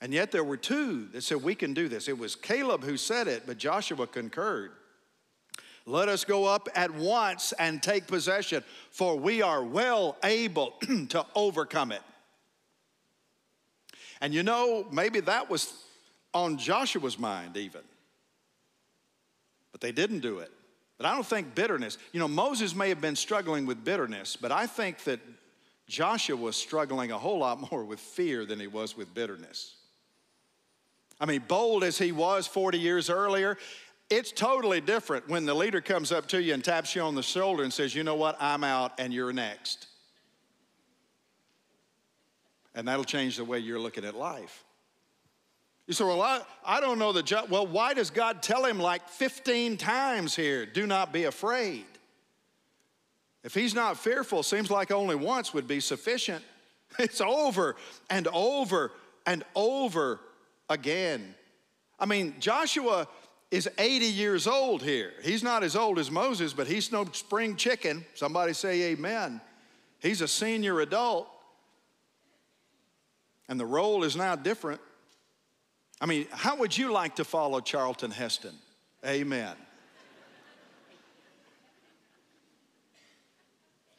And 0.00 0.12
yet 0.12 0.32
there 0.32 0.42
were 0.42 0.56
two 0.56 1.06
that 1.12 1.22
said, 1.22 1.42
We 1.42 1.54
can 1.54 1.72
do 1.72 1.88
this. 1.88 2.08
It 2.08 2.18
was 2.18 2.34
Caleb 2.34 2.82
who 2.82 2.96
said 2.96 3.28
it, 3.28 3.44
but 3.46 3.56
Joshua 3.58 4.06
concurred. 4.08 4.72
Let 5.86 6.08
us 6.08 6.24
go 6.24 6.44
up 6.44 6.68
at 6.74 6.92
once 6.92 7.52
and 7.58 7.82
take 7.82 8.06
possession, 8.06 8.62
for 8.90 9.16
we 9.16 9.42
are 9.42 9.64
well 9.64 10.16
able 10.22 10.72
to 11.08 11.24
overcome 11.34 11.92
it. 11.92 12.02
And 14.20 14.32
you 14.32 14.42
know, 14.42 14.86
maybe 14.92 15.20
that 15.20 15.50
was 15.50 15.72
on 16.34 16.56
Joshua's 16.56 17.18
mind, 17.18 17.56
even. 17.56 17.82
But 19.72 19.80
they 19.80 19.92
didn't 19.92 20.20
do 20.20 20.38
it. 20.38 20.52
But 21.02 21.08
I 21.08 21.14
don't 21.16 21.26
think 21.26 21.56
bitterness, 21.56 21.98
you 22.12 22.20
know, 22.20 22.28
Moses 22.28 22.76
may 22.76 22.88
have 22.88 23.00
been 23.00 23.16
struggling 23.16 23.66
with 23.66 23.82
bitterness, 23.82 24.36
but 24.36 24.52
I 24.52 24.68
think 24.68 25.02
that 25.02 25.18
Joshua 25.88 26.36
was 26.36 26.54
struggling 26.54 27.10
a 27.10 27.18
whole 27.18 27.40
lot 27.40 27.60
more 27.72 27.82
with 27.82 27.98
fear 27.98 28.46
than 28.46 28.60
he 28.60 28.68
was 28.68 28.96
with 28.96 29.12
bitterness. 29.12 29.74
I 31.20 31.26
mean, 31.26 31.42
bold 31.48 31.82
as 31.82 31.98
he 31.98 32.12
was 32.12 32.46
40 32.46 32.78
years 32.78 33.10
earlier, 33.10 33.58
it's 34.10 34.30
totally 34.30 34.80
different 34.80 35.28
when 35.28 35.44
the 35.44 35.54
leader 35.54 35.80
comes 35.80 36.12
up 36.12 36.28
to 36.28 36.40
you 36.40 36.54
and 36.54 36.62
taps 36.62 36.94
you 36.94 37.02
on 37.02 37.16
the 37.16 37.22
shoulder 37.24 37.64
and 37.64 37.72
says, 37.72 37.96
You 37.96 38.04
know 38.04 38.14
what, 38.14 38.36
I'm 38.38 38.62
out 38.62 38.92
and 39.00 39.12
you're 39.12 39.32
next. 39.32 39.88
And 42.76 42.86
that'll 42.86 43.02
change 43.02 43.38
the 43.38 43.44
way 43.44 43.58
you're 43.58 43.80
looking 43.80 44.04
at 44.04 44.14
life. 44.14 44.62
You 45.92 45.94
say, 45.94 46.04
Well, 46.04 46.22
I, 46.22 46.40
I 46.64 46.80
don't 46.80 46.98
know 46.98 47.12
the 47.12 47.22
job. 47.22 47.50
Well, 47.50 47.66
why 47.66 47.92
does 47.92 48.08
God 48.08 48.42
tell 48.42 48.64
him 48.64 48.78
like 48.78 49.06
15 49.10 49.76
times 49.76 50.34
here, 50.34 50.64
do 50.64 50.86
not 50.86 51.12
be 51.12 51.24
afraid? 51.24 51.84
If 53.44 53.52
he's 53.52 53.74
not 53.74 53.98
fearful, 53.98 54.42
seems 54.42 54.70
like 54.70 54.90
only 54.90 55.16
once 55.16 55.52
would 55.52 55.68
be 55.68 55.80
sufficient. 55.80 56.42
It's 56.98 57.20
over 57.20 57.76
and 58.08 58.26
over 58.32 58.90
and 59.26 59.44
over 59.54 60.20
again. 60.70 61.34
I 61.98 62.06
mean, 62.06 62.36
Joshua 62.38 63.08
is 63.50 63.68
80 63.76 64.06
years 64.06 64.46
old 64.46 64.82
here. 64.82 65.12
He's 65.22 65.42
not 65.42 65.62
as 65.62 65.76
old 65.76 65.98
as 65.98 66.10
Moses, 66.10 66.54
but 66.54 66.66
he's 66.66 66.90
no 66.90 67.04
spring 67.12 67.56
chicken. 67.56 68.06
Somebody 68.14 68.54
say 68.54 68.92
amen. 68.92 69.42
He's 70.00 70.22
a 70.22 70.28
senior 70.28 70.80
adult. 70.80 71.28
And 73.48 73.60
the 73.60 73.66
role 73.66 74.04
is 74.04 74.16
now 74.16 74.36
different. 74.36 74.80
I 76.02 76.06
mean, 76.06 76.26
how 76.32 76.56
would 76.56 76.76
you 76.76 76.90
like 76.90 77.16
to 77.16 77.24
follow 77.24 77.60
Charlton 77.60 78.10
Heston? 78.10 78.54
Amen. 79.06 79.54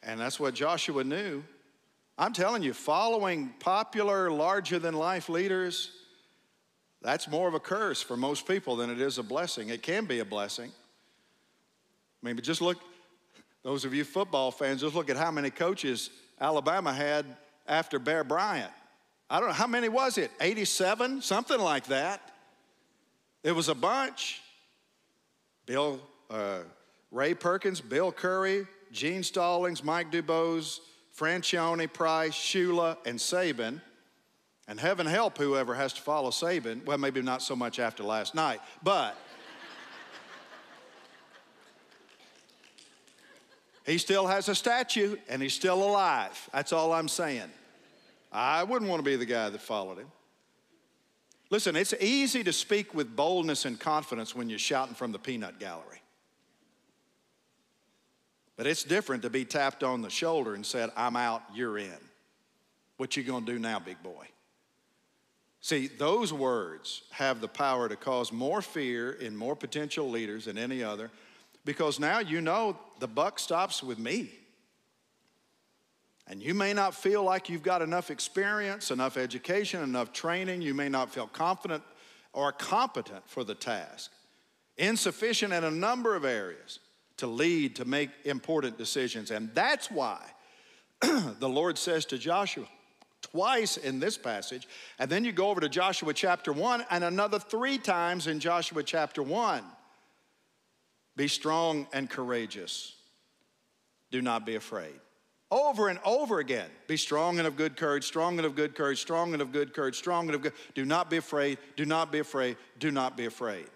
and 0.02 0.20
that's 0.20 0.38
what 0.38 0.54
Joshua 0.54 1.02
knew. 1.02 1.42
I'm 2.18 2.34
telling 2.34 2.62
you, 2.62 2.74
following 2.74 3.54
popular, 3.58 4.30
larger 4.30 4.78
than 4.78 4.94
life 4.94 5.30
leaders, 5.30 5.92
that's 7.00 7.26
more 7.26 7.48
of 7.48 7.54
a 7.54 7.60
curse 7.60 8.02
for 8.02 8.16
most 8.16 8.46
people 8.46 8.76
than 8.76 8.90
it 8.90 9.00
is 9.00 9.16
a 9.16 9.22
blessing. 9.22 9.70
It 9.70 9.82
can 9.82 10.04
be 10.04 10.20
a 10.20 10.26
blessing. 10.26 10.70
I 12.22 12.26
mean, 12.26 12.36
but 12.36 12.44
just 12.44 12.60
look, 12.60 12.78
those 13.62 13.86
of 13.86 13.94
you 13.94 14.04
football 14.04 14.50
fans, 14.50 14.82
just 14.82 14.94
look 14.94 15.08
at 15.08 15.16
how 15.16 15.30
many 15.30 15.50
coaches 15.50 16.10
Alabama 16.38 16.92
had 16.92 17.24
after 17.66 17.98
Bear 17.98 18.24
Bryant. 18.24 18.70
I 19.30 19.40
don't 19.40 19.48
know, 19.48 19.54
how 19.54 19.66
many 19.66 19.88
was 19.88 20.18
it? 20.18 20.30
87? 20.40 21.22
Something 21.22 21.58
like 21.58 21.86
that. 21.86 22.20
It 23.42 23.52
was 23.52 23.68
a 23.68 23.74
bunch. 23.74 24.40
Bill, 25.66 26.00
uh, 26.30 26.60
Ray 27.10 27.34
Perkins, 27.34 27.80
Bill 27.80 28.12
Curry, 28.12 28.66
Gene 28.92 29.22
Stallings, 29.22 29.82
Mike 29.82 30.10
DuBose, 30.10 30.80
Franchione, 31.16 31.90
Price, 31.92 32.34
Shula, 32.34 32.96
and 33.06 33.18
Saban. 33.18 33.80
And 34.66 34.80
heaven 34.80 35.06
help 35.06 35.36
whoever 35.38 35.74
has 35.74 35.92
to 35.94 36.00
follow 36.00 36.30
Saban. 36.30 36.84
Well, 36.84 36.98
maybe 36.98 37.20
not 37.22 37.42
so 37.42 37.54
much 37.54 37.78
after 37.78 38.02
last 38.02 38.34
night, 38.34 38.60
but 38.82 39.16
he 43.86 43.98
still 43.98 44.26
has 44.26 44.48
a 44.48 44.54
statue 44.54 45.16
and 45.28 45.42
he's 45.42 45.52
still 45.54 45.82
alive. 45.82 46.48
That's 46.52 46.72
all 46.72 46.92
I'm 46.92 47.08
saying. 47.08 47.50
I 48.34 48.64
wouldn't 48.64 48.90
want 48.90 48.98
to 48.98 49.08
be 49.08 49.14
the 49.14 49.24
guy 49.24 49.48
that 49.48 49.60
followed 49.60 49.98
him. 49.98 50.10
Listen, 51.50 51.76
it's 51.76 51.94
easy 52.00 52.42
to 52.42 52.52
speak 52.52 52.92
with 52.92 53.14
boldness 53.14 53.64
and 53.64 53.78
confidence 53.78 54.34
when 54.34 54.50
you're 54.50 54.58
shouting 54.58 54.94
from 54.94 55.12
the 55.12 55.18
peanut 55.20 55.60
gallery. 55.60 56.02
But 58.56 58.66
it's 58.66 58.82
different 58.82 59.22
to 59.22 59.30
be 59.30 59.44
tapped 59.44 59.84
on 59.84 60.02
the 60.02 60.10
shoulder 60.10 60.54
and 60.54 60.66
said, 60.66 60.90
I'm 60.96 61.14
out, 61.14 61.42
you're 61.54 61.78
in. 61.78 61.92
What 62.96 63.16
you 63.16 63.22
gonna 63.22 63.46
do 63.46 63.58
now, 63.58 63.78
big 63.78 64.02
boy? 64.02 64.26
See, 65.60 65.86
those 65.86 66.32
words 66.32 67.02
have 67.10 67.40
the 67.40 67.48
power 67.48 67.88
to 67.88 67.96
cause 67.96 68.32
more 68.32 68.60
fear 68.60 69.12
in 69.12 69.36
more 69.36 69.56
potential 69.56 70.10
leaders 70.10 70.44
than 70.44 70.58
any 70.58 70.82
other 70.82 71.10
because 71.64 71.98
now 71.98 72.18
you 72.18 72.40
know 72.40 72.78
the 72.98 73.08
buck 73.08 73.38
stops 73.38 73.82
with 73.82 73.98
me. 73.98 74.30
And 76.26 76.42
you 76.42 76.54
may 76.54 76.72
not 76.72 76.94
feel 76.94 77.22
like 77.22 77.48
you've 77.48 77.62
got 77.62 77.82
enough 77.82 78.10
experience, 78.10 78.90
enough 78.90 79.16
education, 79.16 79.82
enough 79.82 80.12
training. 80.12 80.62
You 80.62 80.74
may 80.74 80.88
not 80.88 81.12
feel 81.12 81.26
confident 81.26 81.82
or 82.32 82.50
competent 82.52 83.28
for 83.28 83.44
the 83.44 83.54
task. 83.54 84.10
Insufficient 84.78 85.52
in 85.52 85.64
a 85.64 85.70
number 85.70 86.16
of 86.16 86.24
areas 86.24 86.80
to 87.18 87.26
lead, 87.26 87.76
to 87.76 87.84
make 87.84 88.10
important 88.24 88.78
decisions. 88.78 89.30
And 89.30 89.54
that's 89.54 89.90
why 89.90 90.20
the 91.00 91.48
Lord 91.48 91.76
says 91.76 92.06
to 92.06 92.18
Joshua 92.18 92.66
twice 93.20 93.76
in 93.76 94.00
this 94.00 94.18
passage, 94.18 94.66
and 94.98 95.10
then 95.10 95.24
you 95.24 95.32
go 95.32 95.50
over 95.50 95.60
to 95.60 95.68
Joshua 95.68 96.12
chapter 96.12 96.52
1 96.52 96.84
and 96.90 97.04
another 97.04 97.38
three 97.38 97.78
times 97.78 98.26
in 98.26 98.40
Joshua 98.40 98.82
chapter 98.82 99.22
1 99.22 99.62
be 101.16 101.28
strong 101.28 101.86
and 101.92 102.10
courageous, 102.10 102.94
do 104.10 104.20
not 104.20 104.44
be 104.44 104.56
afraid 104.56 105.00
over 105.54 105.88
and 105.88 106.00
over 106.04 106.40
again. 106.40 106.68
Be 106.88 106.96
strong 106.96 107.38
and 107.38 107.46
of 107.46 107.56
good 107.56 107.76
courage, 107.76 108.04
strong 108.04 108.38
and 108.38 108.44
of 108.44 108.56
good 108.56 108.74
courage, 108.74 109.00
strong 109.00 109.32
and 109.32 109.40
of 109.40 109.52
good 109.52 109.72
courage, 109.72 109.96
strong 109.96 110.26
and 110.26 110.34
of 110.34 110.42
good. 110.42 110.52
Do 110.74 110.84
not 110.84 111.08
be 111.08 111.16
afraid, 111.16 111.58
do 111.76 111.86
not 111.86 112.10
be 112.10 112.18
afraid, 112.18 112.56
do 112.80 112.90
not 112.90 113.16
be 113.16 113.26
afraid. 113.26 113.66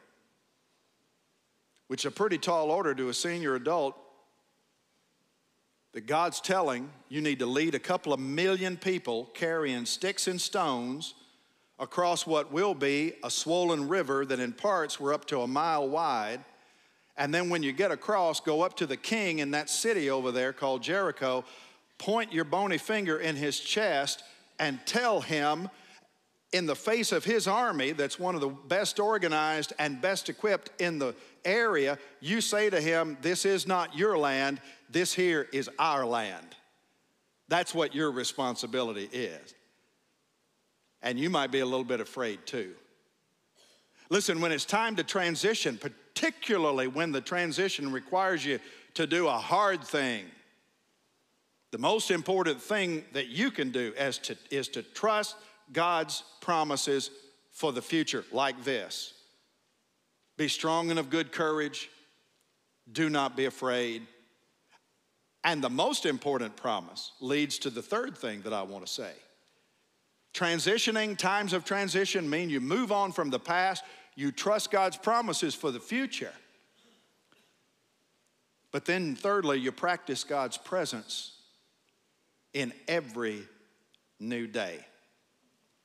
Which 1.87 2.01
is 2.01 2.07
a 2.07 2.11
pretty 2.11 2.37
tall 2.37 2.73
order 2.73 2.95
to 2.97 3.09
a 3.11 3.15
senior 3.15 3.55
adult 3.55 3.97
that 5.93 6.07
God's 6.07 6.41
telling 6.41 6.91
you 7.09 7.21
need 7.21 7.39
to 7.39 7.47
lead 7.47 7.77
a 7.77 7.79
couple 7.79 8.13
of 8.13 8.19
million 8.19 8.77
people 8.77 9.31
carrying 9.33 9.87
sticks 9.87 10.27
and 10.27 10.41
stones 10.41 11.15
across 11.79 12.27
what 12.27 12.53
will 12.53 12.75
be 12.75 13.13
a 13.23 13.31
swollen 13.31 13.89
river 13.89 14.27
that 14.27 14.41
in 14.41 14.53
parts 14.53 14.99
were 14.99 15.15
up 15.15 15.27
to 15.27 15.43
a 15.43 15.47
mile 15.47 15.89
wide. 15.89 16.45
And 17.17 17.33
then 17.33 17.51
when 17.51 17.63
you 17.63 17.73
get 17.73 17.91
across, 17.91 18.41
go 18.41 18.63
up 18.63 18.77
to 18.79 18.87
the 18.87 18.97
king 18.97 19.39
in 19.39 19.53
that 19.53 19.71
city 19.71 20.11
over 20.11 20.31
there 20.33 20.53
called 20.53 20.83
Jericho 20.83 21.45
point 21.99 22.33
your 22.33 22.45
bony 22.45 22.79
finger 22.79 23.19
in 23.19 23.37
his 23.37 23.59
chest 23.59 24.23
and 24.59 24.79
tell 24.87 25.21
him 25.21 25.69
in 26.53 26.67
the 26.67 26.75
face 26.75 27.13
of 27.13 27.25
his 27.25 27.47
army, 27.47 27.93
that's 27.93 28.19
one 28.19 28.35
of 28.35 28.41
the 28.41 28.49
best 28.49 28.99
organized 28.99 29.75
and 29.79 30.01
best 30.01 30.31
equipped 30.31 30.71
in 30.81 30.99
the 30.99 31.15
area, 31.45 31.99
you 32.21 32.41
say 32.41 32.71
to 32.71 32.81
him, 32.81 33.19
This 33.21 33.45
is 33.45 33.67
not 33.67 33.97
your 33.97 34.17
land, 34.17 34.61
this 34.89 35.13
here 35.13 35.47
is 35.53 35.69
our 35.79 36.07
land. 36.07 36.57
That's 37.49 37.75
what 37.75 37.95
your 37.95 38.11
responsibility 38.11 39.09
is. 39.13 39.55
And 41.03 41.19
you 41.19 41.31
might 41.31 41.51
be 41.51 41.61
a 41.61 41.67
little 41.67 41.85
bit 41.85 42.01
afraid 42.01 42.45
too. 42.47 42.75
Listen, 44.11 44.41
when 44.41 44.53
it's 44.53 44.65
time 44.65 44.97
to 44.97 45.05
transition, 45.05 45.79
particularly 45.79 46.89
when 46.89 47.13
the 47.13 47.21
transition 47.21 47.93
requires 47.93 48.45
you 48.45 48.59
to 48.95 49.07
do 49.07 49.29
a 49.29 49.33
hard 49.33 49.85
thing, 49.85 50.25
the 51.71 51.79
most 51.79 52.11
important 52.11 52.63
thing 52.63 53.05
that 53.13 53.29
you 53.29 53.51
can 53.51 53.71
do 53.71 53.93
is 53.99 54.19
to, 54.19 54.37
is 54.51 54.69
to 54.69 54.83
trust 54.83 55.37
God's 55.73 56.23
promises 56.41 57.11
for 57.53 57.73
the 57.73 57.83
future, 57.83 58.25
like 58.33 58.65
this 58.65 59.15
Be 60.37 60.49
strong 60.49 60.91
and 60.91 60.99
of 60.99 61.11
good 61.11 61.33
courage. 61.33 61.91
Do 62.91 63.11
not 63.11 63.37
be 63.37 63.45
afraid. 63.45 64.03
And 65.45 65.63
the 65.63 65.71
most 65.71 66.07
important 66.07 66.57
promise 66.57 67.13
leads 67.21 67.59
to 67.61 67.71
the 67.71 67.83
third 67.83 68.17
thing 68.17 68.43
that 68.43 68.55
I 68.55 68.63
want 68.63 68.87
to 68.87 68.93
say. 68.93 69.13
Transitioning, 70.33 71.19
times 71.19 71.53
of 71.53 71.65
transition 71.65 72.29
mean 72.29 72.49
you 72.49 72.61
move 72.61 72.91
on 72.91 73.13
from 73.13 73.29
the 73.29 73.39
past, 73.39 73.85
you 74.15 74.33
trust 74.33 74.71
God's 74.71 74.97
promises 74.97 75.55
for 75.55 75.71
the 75.71 75.81
future. 75.81 76.33
But 78.73 78.85
then, 78.85 79.15
thirdly, 79.15 79.59
you 79.59 79.71
practice 79.71 80.25
God's 80.25 80.57
presence 80.57 81.38
in 82.59 82.73
every 82.89 83.41
new 84.19 84.49
day. 84.49 84.85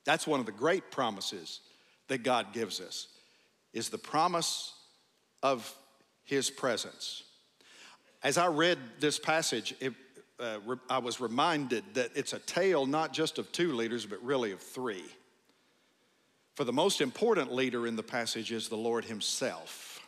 That's 0.04 0.26
one 0.26 0.40
of 0.40 0.46
the 0.46 0.50
great 0.50 0.90
promises 0.90 1.60
that 2.08 2.24
God 2.24 2.52
gives 2.52 2.80
us 2.80 3.06
is 3.72 3.90
the 3.90 3.98
promise 3.98 4.72
of 5.40 5.72
his 6.24 6.50
presence. 6.50 7.22
As 8.24 8.38
I 8.38 8.48
read 8.48 8.78
this 8.98 9.20
passage, 9.20 9.72
it, 9.78 9.92
uh, 10.40 10.58
re- 10.66 10.76
I 10.90 10.98
was 10.98 11.20
reminded 11.20 11.84
that 11.94 12.10
it's 12.16 12.32
a 12.32 12.40
tale 12.40 12.86
not 12.86 13.12
just 13.12 13.38
of 13.38 13.52
two 13.52 13.74
leaders, 13.74 14.04
but 14.04 14.20
really 14.24 14.50
of 14.50 14.60
three. 14.60 15.04
For 16.56 16.64
the 16.64 16.72
most 16.72 17.00
important 17.00 17.52
leader 17.52 17.86
in 17.86 17.94
the 17.94 18.02
passage 18.02 18.50
is 18.50 18.68
the 18.68 18.76
Lord 18.76 19.04
Himself. 19.04 20.00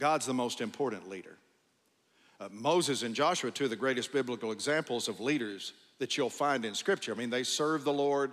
God's 0.00 0.26
the 0.26 0.34
most 0.34 0.60
important 0.60 1.08
leader. 1.08 1.36
Uh, 2.40 2.48
Moses 2.52 3.02
and 3.02 3.14
Joshua, 3.14 3.50
two 3.50 3.64
of 3.64 3.70
the 3.70 3.76
greatest 3.76 4.12
biblical 4.12 4.52
examples 4.52 5.08
of 5.08 5.20
leaders 5.20 5.72
that 5.98 6.16
you'll 6.16 6.30
find 6.30 6.64
in 6.64 6.74
Scripture. 6.74 7.12
I 7.12 7.16
mean, 7.16 7.30
they 7.30 7.42
served 7.42 7.84
the 7.84 7.92
Lord, 7.92 8.32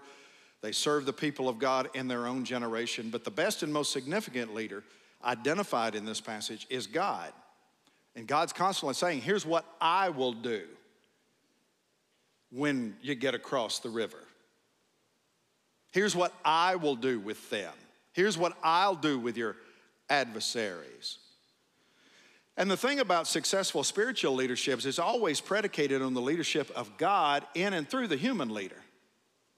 they 0.61 0.71
served 0.71 1.07
the 1.07 1.13
people 1.13 1.49
of 1.49 1.57
God 1.57 1.89
in 1.95 2.07
their 2.07 2.27
own 2.27 2.45
generation, 2.45 3.09
but 3.09 3.23
the 3.23 3.31
best 3.31 3.63
and 3.63 3.73
most 3.73 3.91
significant 3.91 4.53
leader 4.53 4.83
identified 5.23 5.95
in 5.95 6.05
this 6.05 6.21
passage 6.21 6.67
is 6.69 6.85
God. 6.85 7.31
And 8.15 8.27
God's 8.27 8.53
constantly 8.53 8.93
saying, 8.93 9.21
Here's 9.21 9.45
what 9.45 9.65
I 9.81 10.09
will 10.09 10.33
do 10.33 10.63
when 12.51 12.95
you 13.01 13.15
get 13.15 13.33
across 13.33 13.79
the 13.79 13.89
river. 13.89 14.23
Here's 15.91 16.15
what 16.15 16.33
I 16.43 16.75
will 16.75 16.95
do 16.95 17.19
with 17.19 17.49
them. 17.49 17.73
Here's 18.13 18.37
what 18.37 18.53
I'll 18.63 18.95
do 18.95 19.17
with 19.17 19.35
your 19.35 19.55
adversaries. 20.09 21.17
And 22.57 22.71
the 22.71 22.77
thing 22.77 22.99
about 22.99 23.27
successful 23.27 23.83
spiritual 23.83 24.33
leadership 24.33 24.85
is 24.85 24.97
always 24.97 25.41
predicated 25.41 26.01
on 26.01 26.13
the 26.13 26.21
leadership 26.21 26.71
of 26.75 26.97
God 26.97 27.45
in 27.53 27.73
and 27.73 27.87
through 27.87 28.07
the 28.07 28.15
human 28.15 28.53
leader. 28.53 28.81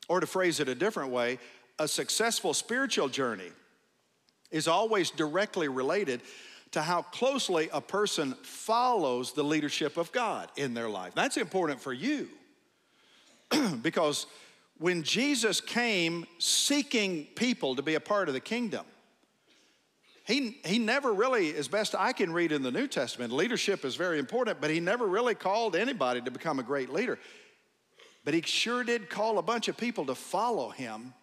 Or 0.10 0.20
to 0.20 0.26
phrase 0.28 0.60
it 0.60 0.68
a 0.68 0.76
different 0.76 1.12
way, 1.12 1.38
a 1.78 1.88
successful 1.88 2.54
spiritual 2.54 3.10
journey 3.10 3.52
is 4.50 4.68
always 4.68 5.12
directly 5.12 5.68
related 5.68 6.22
to 6.72 6.82
how 6.82 7.02
closely 7.02 7.70
a 7.72 7.82
person 7.82 8.34
follows 8.44 9.34
the 9.34 9.44
leadership 9.44 9.98
of 9.98 10.12
God 10.12 10.50
in 10.56 10.74
their 10.74 10.90
life. 10.90 11.14
That's 11.16 11.38
important 11.38 11.82
for 11.82 11.94
you 11.94 12.30
because 13.82 14.26
when 14.80 15.04
Jesus 15.04 15.62
came 15.62 16.26
seeking 16.40 17.26
people 17.36 17.76
to 17.76 17.82
be 17.82 17.96
a 17.96 18.00
part 18.00 18.28
of 18.28 18.34
the 18.34 18.40
kingdom, 18.40 18.86
he, 20.28 20.60
he 20.66 20.78
never 20.78 21.14
really, 21.14 21.56
as 21.56 21.68
best 21.68 21.96
I 21.98 22.14
can 22.14 22.32
read 22.34 22.52
in 22.52 22.62
the 22.62 22.72
New 22.72 22.88
Testament, 22.88 23.32
leadership 23.32 23.86
is 23.86 23.96
very 23.96 24.20
important, 24.20 24.62
but 24.62 24.70
he 24.70 24.80
never 24.80 25.08
really 25.08 25.36
called 25.36 25.76
anybody 25.76 26.22
to 26.22 26.32
become 26.32 26.60
a 26.60 26.64
great 26.64 26.92
leader. 26.92 27.18
But 28.26 28.34
he 28.34 28.42
sure 28.42 28.84
did 28.84 29.10
call 29.10 29.38
a 29.38 29.42
bunch 29.42 29.68
of 29.68 29.78
people 29.78 30.06
to 30.08 30.16
follow 30.16 30.70
him 30.70 31.14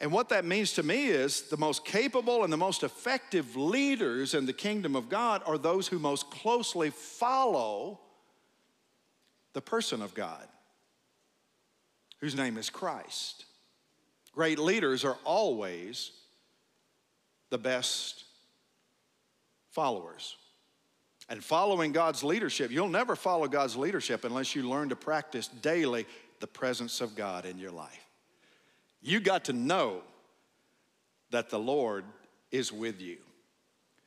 and 0.00 0.10
what 0.10 0.30
that 0.30 0.46
means 0.46 0.72
to 0.72 0.82
me 0.82 1.08
is 1.08 1.42
the 1.42 1.58
most 1.58 1.84
capable 1.84 2.42
and 2.42 2.52
the 2.52 2.56
most 2.56 2.82
effective 2.82 3.54
leaders 3.54 4.32
in 4.32 4.46
the 4.46 4.52
kingdom 4.52 4.96
of 4.96 5.10
God 5.10 5.42
are 5.44 5.58
those 5.58 5.88
who 5.88 5.98
most 5.98 6.30
closely 6.30 6.88
follow 6.88 8.00
the 9.52 9.60
person 9.60 10.00
of 10.00 10.14
God, 10.14 10.48
whose 12.20 12.34
name 12.34 12.56
is 12.56 12.70
Christ. 12.70 13.44
Great 14.32 14.58
leaders 14.58 15.04
are 15.04 15.18
always 15.22 16.12
the 17.50 17.58
best 17.58 18.24
followers. 19.70 20.36
And 21.28 21.44
following 21.44 21.92
God's 21.92 22.24
leadership, 22.24 22.70
you'll 22.70 22.88
never 22.88 23.14
follow 23.14 23.46
God's 23.46 23.76
leadership 23.76 24.24
unless 24.24 24.56
you 24.56 24.68
learn 24.68 24.88
to 24.88 24.96
practice 24.96 25.46
daily 25.46 26.06
the 26.40 26.46
presence 26.46 27.00
of 27.00 27.14
God 27.14 27.46
in 27.46 27.58
your 27.58 27.70
life. 27.70 28.06
You 29.00 29.20
got 29.20 29.44
to 29.44 29.52
know 29.52 30.00
that 31.30 31.50
the 31.50 31.58
Lord 31.58 32.04
is 32.50 32.72
with 32.72 33.00
you. 33.00 33.18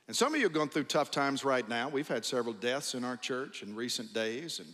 And 0.08 0.16
some 0.16 0.36
of 0.36 0.42
you 0.42 0.48
are 0.48 0.50
going 0.50 0.68
through 0.68 0.84
tough 0.84 1.12
times 1.12 1.46
right 1.46 1.68
now. 1.68 1.88
We've 1.88 2.08
had 2.08 2.26
several 2.26 2.54
deaths 2.54 2.94
in 2.94 3.06
our 3.06 3.16
church 3.16 3.64
in 3.64 3.74
recent 3.74 4.14
days, 4.14 4.60
and 4.60 4.68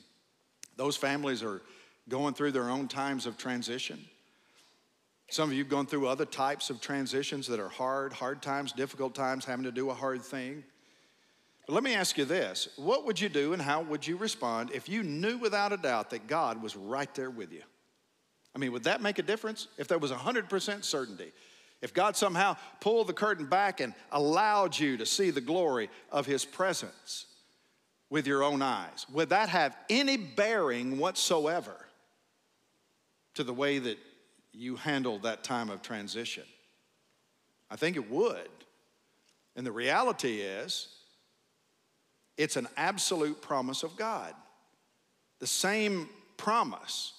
those 0.76 0.98
families 0.98 1.44
are 1.44 1.62
going 2.08 2.34
through 2.34 2.52
their 2.52 2.70
own 2.70 2.88
times 2.88 3.28
of 3.28 3.38
transition. 3.38 4.04
Some 5.30 5.50
of 5.50 5.54
you 5.54 5.64
have 5.64 5.70
gone 5.70 5.86
through 5.86 6.08
other 6.08 6.26
types 6.26 6.70
of 6.70 6.82
transitions 6.82 7.48
that 7.48 7.60
are 7.60 7.70
hard, 7.70 8.14
hard 8.14 8.42
times, 8.42 8.72
difficult 8.72 9.14
times, 9.14 9.46
having 9.46 9.66
to 9.66 9.72
do 9.72 9.92
a 9.92 9.94
hard 9.94 10.24
thing. 10.24 10.64
But 11.68 11.74
let 11.74 11.84
me 11.84 11.94
ask 11.94 12.18
you 12.18 12.26
this 12.26 12.70
what 12.78 13.06
would 13.06 13.22
you 13.22 13.30
do 13.30 13.54
and 13.54 13.62
how 13.62 13.82
would 13.84 14.06
you 14.06 14.18
respond 14.18 14.72
if 14.74 14.90
you 14.90 15.04
knew 15.04 15.38
without 15.38 15.72
a 15.72 15.78
doubt 15.78 16.10
that 16.10 16.26
God 16.26 16.64
was 16.64 16.76
right 16.76 17.14
there 17.14 17.30
with 17.30 17.54
you? 17.54 17.62
I 18.56 18.58
mean, 18.58 18.72
would 18.72 18.86
that 18.86 19.02
make 19.02 19.20
a 19.20 19.24
difference 19.24 19.68
if 19.78 19.88
there 19.88 20.00
was 20.00 20.12
100% 20.12 20.84
certainty? 20.84 21.32
If 21.82 21.94
God 21.94 22.18
somehow 22.18 22.58
pulled 22.82 23.06
the 23.08 23.14
curtain 23.14 23.46
back 23.46 23.80
and 23.80 23.94
allowed 24.12 24.78
you 24.78 24.98
to 24.98 25.06
see 25.06 25.30
the 25.30 25.42
glory 25.42 25.90
of 26.12 26.26
His 26.26 26.44
presence 26.44 27.28
with 28.10 28.26
your 28.26 28.44
own 28.44 28.64
eyes, 28.64 29.06
would 29.14 29.30
that 29.30 29.50
have 29.50 29.78
any 29.90 30.18
bearing 30.18 30.98
whatsoever 30.98 31.86
to 33.36 33.44
the 33.44 33.54
way 33.54 33.78
that 33.78 33.98
you 34.60 34.76
handled 34.76 35.24
that 35.24 35.44
time 35.44 35.70
of 35.70 35.82
transition? 35.82 36.44
I 37.72 37.76
think 37.76 37.96
it 37.96 38.10
would. 38.12 38.50
And 39.56 39.66
the 39.66 39.72
reality 39.72 40.42
is, 40.42 40.88
it's 42.38 42.56
an 42.56 42.68
absolute 42.78 43.42
promise 43.42 43.84
of 43.84 43.96
God. 43.96 44.34
The 45.40 45.48
same 45.48 46.10
promise 46.38 47.14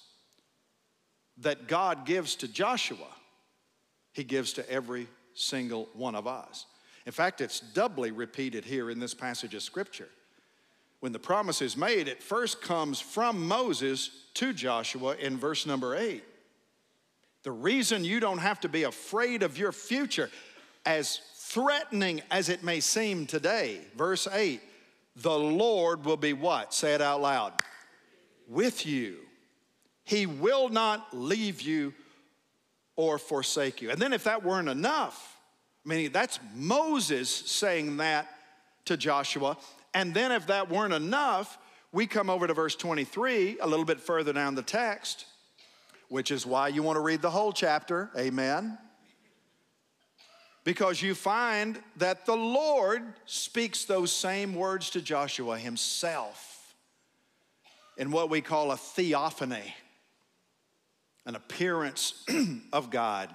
that 1.37 1.67
God 1.67 2.05
gives 2.05 2.35
to 2.35 2.47
Joshua, 2.47 3.07
he 4.13 4.23
gives 4.23 4.53
to 4.53 4.69
every 4.69 5.07
single 5.33 5.89
one 5.93 6.15
of 6.15 6.27
us. 6.27 6.65
In 7.05 7.11
fact, 7.11 7.41
it's 7.41 7.59
doubly 7.59 8.11
repeated 8.11 8.65
here 8.65 8.91
in 8.91 8.99
this 8.99 9.13
passage 9.13 9.55
of 9.55 9.63
Scripture. 9.63 10.09
When 10.99 11.11
the 11.11 11.19
promise 11.19 11.63
is 11.63 11.75
made, 11.75 12.07
it 12.07 12.21
first 12.21 12.61
comes 12.61 12.99
from 12.99 13.47
Moses 13.47 14.11
to 14.35 14.53
Joshua 14.53 15.15
in 15.15 15.37
verse 15.37 15.65
number 15.65 15.95
eight. 15.95 16.23
The 17.43 17.51
reason 17.51 18.03
you 18.03 18.19
don't 18.19 18.37
have 18.37 18.59
to 18.61 18.69
be 18.69 18.83
afraid 18.83 19.43
of 19.43 19.57
your 19.57 19.71
future, 19.71 20.29
as 20.85 21.19
threatening 21.35 22.21
as 22.29 22.49
it 22.49 22.63
may 22.63 22.79
seem 22.79 23.25
today, 23.25 23.81
verse 23.95 24.27
8, 24.31 24.61
the 25.15 25.37
Lord 25.37 26.05
will 26.05 26.17
be 26.17 26.33
what? 26.33 26.73
Say 26.73 26.93
it 26.93 27.01
out 27.01 27.21
loud. 27.21 27.53
With 28.47 28.85
you. 28.85 29.17
He 30.03 30.25
will 30.25 30.69
not 30.69 31.15
leave 31.15 31.61
you 31.61 31.93
or 32.95 33.17
forsake 33.17 33.81
you. 33.81 33.91
And 33.91 34.01
then, 34.01 34.13
if 34.13 34.23
that 34.25 34.43
weren't 34.43 34.69
enough, 34.69 35.37
I 35.85 35.89
mean, 35.89 36.11
that's 36.11 36.39
Moses 36.55 37.29
saying 37.29 37.97
that 37.97 38.27
to 38.85 38.97
Joshua. 38.97 39.57
And 39.93 40.13
then, 40.13 40.31
if 40.31 40.47
that 40.47 40.69
weren't 40.69 40.93
enough, 40.93 41.57
we 41.91 42.07
come 42.07 42.29
over 42.29 42.47
to 42.47 42.53
verse 42.53 42.75
23, 42.75 43.59
a 43.59 43.67
little 43.67 43.85
bit 43.85 43.99
further 43.99 44.31
down 44.31 44.55
the 44.55 44.61
text, 44.61 45.25
which 46.11 46.29
is 46.29 46.45
why 46.45 46.67
you 46.67 46.83
want 46.83 46.97
to 46.97 47.01
read 47.01 47.21
the 47.21 47.29
whole 47.29 47.53
chapter. 47.53 48.09
Amen. 48.17 48.77
Because 50.65 51.01
you 51.01 51.15
find 51.15 51.81
that 51.95 52.25
the 52.25 52.35
Lord 52.35 53.01
speaks 53.25 53.85
those 53.85 54.11
same 54.11 54.53
words 54.53 54.89
to 54.89 55.01
Joshua 55.01 55.57
himself 55.57 56.75
in 57.95 58.11
what 58.11 58.29
we 58.29 58.41
call 58.41 58.73
a 58.73 58.77
theophany 58.77 59.73
an 61.25 61.35
appearance 61.35 62.25
of 62.73 62.89
God. 62.89 63.33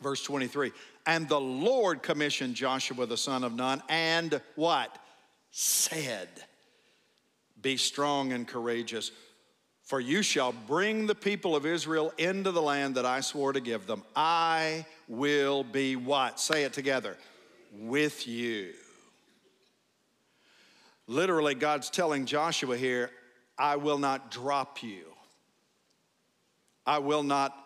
Verse 0.00 0.24
23 0.24 0.72
And 1.06 1.28
the 1.28 1.40
Lord 1.40 2.02
commissioned 2.02 2.56
Joshua 2.56 3.06
the 3.06 3.16
son 3.16 3.44
of 3.44 3.54
Nun, 3.54 3.80
and 3.88 4.40
what? 4.56 4.98
Said, 5.52 6.28
Be 7.60 7.76
strong 7.76 8.32
and 8.32 8.48
courageous, 8.48 9.12
for 9.82 10.00
you 10.00 10.22
shall 10.22 10.52
bring 10.52 11.06
the 11.06 11.14
people 11.14 11.56
of 11.56 11.66
Israel 11.66 12.12
into 12.16 12.50
the 12.52 12.62
land 12.62 12.94
that 12.94 13.04
I 13.04 13.20
swore 13.20 13.52
to 13.52 13.60
give 13.60 13.86
them. 13.86 14.02
I 14.14 14.86
will 15.08 15.64
be 15.64 15.96
what? 15.96 16.40
Say 16.40 16.64
it 16.64 16.72
together. 16.72 17.16
With 17.78 18.28
you. 18.28 18.72
Literally, 21.06 21.54
God's 21.54 21.90
telling 21.90 22.26
Joshua 22.26 22.76
here, 22.76 23.10
I 23.58 23.76
will 23.76 23.98
not 23.98 24.30
drop 24.30 24.82
you. 24.82 25.04
I 26.86 26.98
will 26.98 27.22
not 27.22 27.56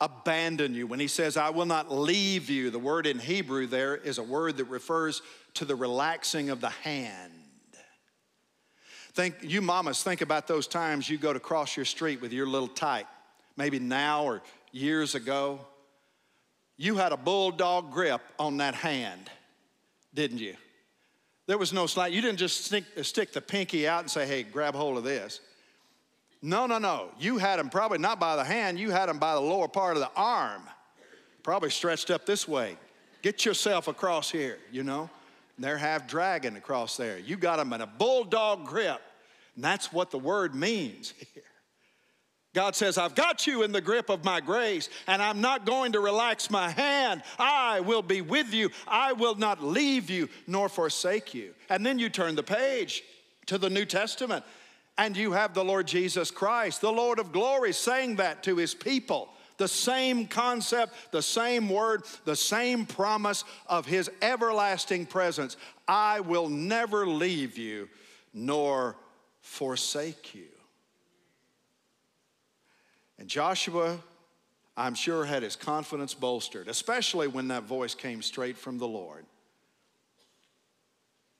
abandon 0.00 0.74
you. 0.74 0.86
When 0.86 1.00
he 1.00 1.08
says, 1.08 1.36
I 1.36 1.50
will 1.50 1.66
not 1.66 1.90
leave 1.90 2.50
you, 2.50 2.70
the 2.70 2.78
word 2.78 3.06
in 3.06 3.18
Hebrew 3.18 3.66
there 3.66 3.96
is 3.96 4.18
a 4.18 4.22
word 4.22 4.58
that 4.58 4.64
refers 4.64 5.22
to 5.54 5.64
the 5.64 5.74
relaxing 5.74 6.50
of 6.50 6.60
the 6.60 6.70
hand. 6.70 7.32
Think, 9.16 9.36
you 9.40 9.62
mamas, 9.62 10.02
think 10.02 10.20
about 10.20 10.46
those 10.46 10.66
times 10.66 11.08
you 11.08 11.16
go 11.16 11.32
to 11.32 11.40
cross 11.40 11.74
your 11.74 11.86
street 11.86 12.20
with 12.20 12.34
your 12.34 12.46
little 12.46 12.68
tyke, 12.68 13.06
maybe 13.56 13.78
now 13.78 14.24
or 14.24 14.42
years 14.72 15.14
ago. 15.14 15.60
You 16.76 16.96
had 16.96 17.12
a 17.12 17.16
bulldog 17.16 17.90
grip 17.90 18.20
on 18.38 18.58
that 18.58 18.74
hand, 18.74 19.30
didn't 20.12 20.36
you? 20.36 20.54
There 21.46 21.56
was 21.56 21.72
no 21.72 21.86
slack. 21.86 22.12
You 22.12 22.20
didn't 22.20 22.36
just 22.36 22.66
stick, 22.66 22.84
uh, 22.94 23.02
stick 23.02 23.32
the 23.32 23.40
pinky 23.40 23.88
out 23.88 24.00
and 24.00 24.10
say, 24.10 24.26
hey, 24.26 24.42
grab 24.42 24.74
hold 24.74 24.98
of 24.98 25.04
this. 25.04 25.40
No, 26.42 26.66
no, 26.66 26.76
no. 26.76 27.08
You 27.18 27.38
had 27.38 27.58
him 27.58 27.70
probably 27.70 27.96
not 27.96 28.20
by 28.20 28.36
the 28.36 28.44
hand, 28.44 28.78
you 28.78 28.90
had 28.90 29.08
him 29.08 29.18
by 29.18 29.32
the 29.32 29.40
lower 29.40 29.66
part 29.66 29.96
of 29.96 30.02
the 30.02 30.10
arm, 30.14 30.60
probably 31.42 31.70
stretched 31.70 32.10
up 32.10 32.26
this 32.26 32.46
way. 32.46 32.76
Get 33.22 33.46
yourself 33.46 33.88
across 33.88 34.30
here, 34.30 34.58
you 34.70 34.82
know. 34.82 35.08
They're 35.58 35.78
half 35.78 36.06
dragging 36.06 36.56
across 36.56 36.96
there. 36.96 37.18
You 37.18 37.36
got 37.36 37.56
them 37.56 37.72
in 37.72 37.80
a 37.80 37.86
bulldog 37.86 38.66
grip. 38.66 39.00
And 39.54 39.64
that's 39.64 39.92
what 39.92 40.10
the 40.10 40.18
word 40.18 40.54
means 40.54 41.14
here. 41.34 41.42
God 42.54 42.74
says, 42.74 42.96
I've 42.96 43.14
got 43.14 43.46
you 43.46 43.64
in 43.64 43.72
the 43.72 43.82
grip 43.82 44.08
of 44.08 44.24
my 44.24 44.40
grace, 44.40 44.88
and 45.06 45.20
I'm 45.20 45.42
not 45.42 45.66
going 45.66 45.92
to 45.92 46.00
relax 46.00 46.50
my 46.50 46.70
hand. 46.70 47.22
I 47.38 47.80
will 47.80 48.00
be 48.00 48.22
with 48.22 48.54
you. 48.54 48.70
I 48.88 49.12
will 49.12 49.34
not 49.34 49.62
leave 49.62 50.08
you 50.08 50.30
nor 50.46 50.70
forsake 50.70 51.34
you. 51.34 51.52
And 51.68 51.84
then 51.84 51.98
you 51.98 52.08
turn 52.08 52.34
the 52.34 52.42
page 52.42 53.02
to 53.46 53.58
the 53.58 53.68
New 53.68 53.84
Testament, 53.84 54.42
and 54.96 55.14
you 55.14 55.32
have 55.32 55.52
the 55.52 55.64
Lord 55.64 55.86
Jesus 55.86 56.30
Christ, 56.30 56.80
the 56.80 56.90
Lord 56.90 57.18
of 57.18 57.30
glory, 57.30 57.74
saying 57.74 58.16
that 58.16 58.42
to 58.44 58.56
his 58.56 58.74
people. 58.74 59.28
The 59.58 59.68
same 59.68 60.26
concept, 60.26 60.94
the 61.12 61.22
same 61.22 61.68
word, 61.68 62.02
the 62.24 62.36
same 62.36 62.84
promise 62.84 63.44
of 63.66 63.86
his 63.86 64.10
everlasting 64.20 65.06
presence. 65.06 65.56
I 65.88 66.20
will 66.20 66.48
never 66.48 67.06
leave 67.06 67.56
you 67.56 67.88
nor 68.34 68.96
forsake 69.40 70.34
you. 70.34 70.48
And 73.18 73.28
Joshua, 73.28 73.98
I'm 74.76 74.94
sure, 74.94 75.24
had 75.24 75.42
his 75.42 75.56
confidence 75.56 76.12
bolstered, 76.12 76.68
especially 76.68 77.28
when 77.28 77.48
that 77.48 77.62
voice 77.62 77.94
came 77.94 78.20
straight 78.20 78.58
from 78.58 78.76
the 78.76 78.86
Lord. 78.86 79.24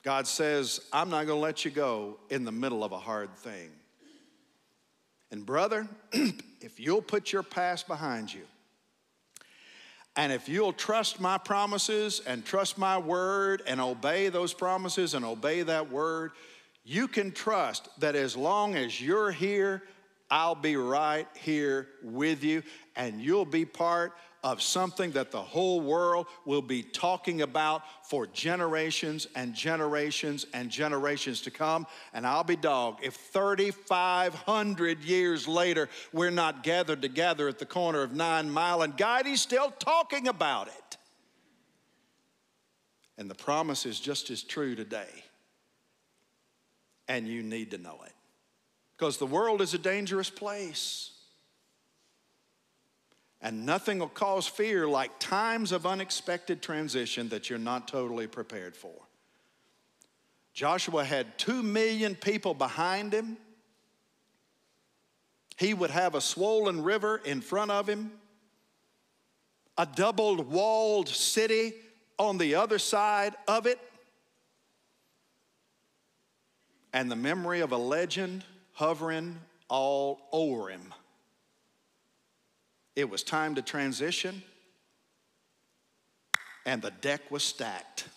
God 0.02 0.26
says, 0.26 0.80
I'm 0.92 1.10
not 1.10 1.26
going 1.26 1.36
to 1.36 1.42
let 1.42 1.64
you 1.64 1.70
go 1.70 2.18
in 2.30 2.44
the 2.44 2.52
middle 2.52 2.82
of 2.82 2.92
a 2.92 2.98
hard 2.98 3.34
thing. 3.36 3.70
And, 5.36 5.44
brother, 5.44 5.86
if 6.62 6.80
you'll 6.80 7.02
put 7.02 7.30
your 7.30 7.42
past 7.42 7.86
behind 7.86 8.32
you, 8.32 8.40
and 10.16 10.32
if 10.32 10.48
you'll 10.48 10.72
trust 10.72 11.20
my 11.20 11.36
promises 11.36 12.22
and 12.26 12.42
trust 12.42 12.78
my 12.78 12.96
word 12.96 13.62
and 13.66 13.78
obey 13.78 14.30
those 14.30 14.54
promises 14.54 15.12
and 15.12 15.26
obey 15.26 15.60
that 15.60 15.90
word, 15.92 16.30
you 16.84 17.06
can 17.06 17.32
trust 17.32 17.90
that 18.00 18.16
as 18.16 18.34
long 18.34 18.76
as 18.76 18.98
you're 18.98 19.30
here, 19.30 19.82
I'll 20.30 20.54
be 20.54 20.76
right 20.76 21.28
here 21.34 21.88
with 22.02 22.42
you, 22.42 22.62
and 22.96 23.20
you'll 23.20 23.44
be 23.44 23.66
part 23.66 24.14
of 24.46 24.62
something 24.62 25.10
that 25.10 25.32
the 25.32 25.42
whole 25.42 25.80
world 25.80 26.28
will 26.44 26.62
be 26.62 26.80
talking 26.80 27.42
about 27.42 27.82
for 28.08 28.28
generations 28.28 29.26
and 29.34 29.52
generations 29.52 30.46
and 30.54 30.70
generations 30.70 31.40
to 31.40 31.50
come. 31.50 31.84
And 32.14 32.24
I'll 32.24 32.44
be 32.44 32.54
dog 32.54 33.00
if 33.02 33.14
3,500 33.14 35.02
years 35.02 35.48
later 35.48 35.88
we're 36.12 36.30
not 36.30 36.62
gathered 36.62 37.02
together 37.02 37.48
at 37.48 37.58
the 37.58 37.66
corner 37.66 38.02
of 38.02 38.14
Nine 38.14 38.48
Mile 38.48 38.82
and 38.82 38.96
Guide's 38.96 39.40
still 39.40 39.72
talking 39.80 40.28
about 40.28 40.68
it. 40.68 40.96
And 43.18 43.28
the 43.28 43.34
promise 43.34 43.84
is 43.84 43.98
just 43.98 44.30
as 44.30 44.44
true 44.44 44.76
today. 44.76 45.24
And 47.08 47.26
you 47.26 47.42
need 47.42 47.72
to 47.72 47.78
know 47.78 47.98
it 48.06 48.12
because 48.96 49.16
the 49.16 49.26
world 49.26 49.60
is 49.60 49.74
a 49.74 49.78
dangerous 49.78 50.30
place. 50.30 51.15
And 53.46 53.64
nothing 53.64 54.00
will 54.00 54.08
cause 54.08 54.48
fear 54.48 54.88
like 54.88 55.20
times 55.20 55.70
of 55.70 55.86
unexpected 55.86 56.60
transition 56.60 57.28
that 57.28 57.48
you're 57.48 57.60
not 57.60 57.86
totally 57.86 58.26
prepared 58.26 58.76
for. 58.76 58.92
Joshua 60.52 61.04
had 61.04 61.38
two 61.38 61.62
million 61.62 62.16
people 62.16 62.54
behind 62.54 63.12
him. 63.12 63.36
He 65.56 65.74
would 65.74 65.90
have 65.90 66.16
a 66.16 66.20
swollen 66.20 66.82
river 66.82 67.18
in 67.24 67.40
front 67.40 67.70
of 67.70 67.88
him, 67.88 68.10
a 69.78 69.86
double 69.86 70.42
walled 70.42 71.08
city 71.08 71.74
on 72.18 72.38
the 72.38 72.56
other 72.56 72.80
side 72.80 73.36
of 73.46 73.66
it, 73.66 73.78
and 76.92 77.08
the 77.08 77.14
memory 77.14 77.60
of 77.60 77.70
a 77.70 77.78
legend 77.78 78.44
hovering 78.72 79.38
all 79.68 80.18
over 80.32 80.68
him. 80.68 80.92
It 82.96 83.08
was 83.08 83.22
time 83.22 83.54
to 83.56 83.62
transition, 83.62 84.42
and 86.64 86.82
the 86.82 86.90
deck 86.90 87.30
was 87.30 87.44
stacked. 87.44 88.08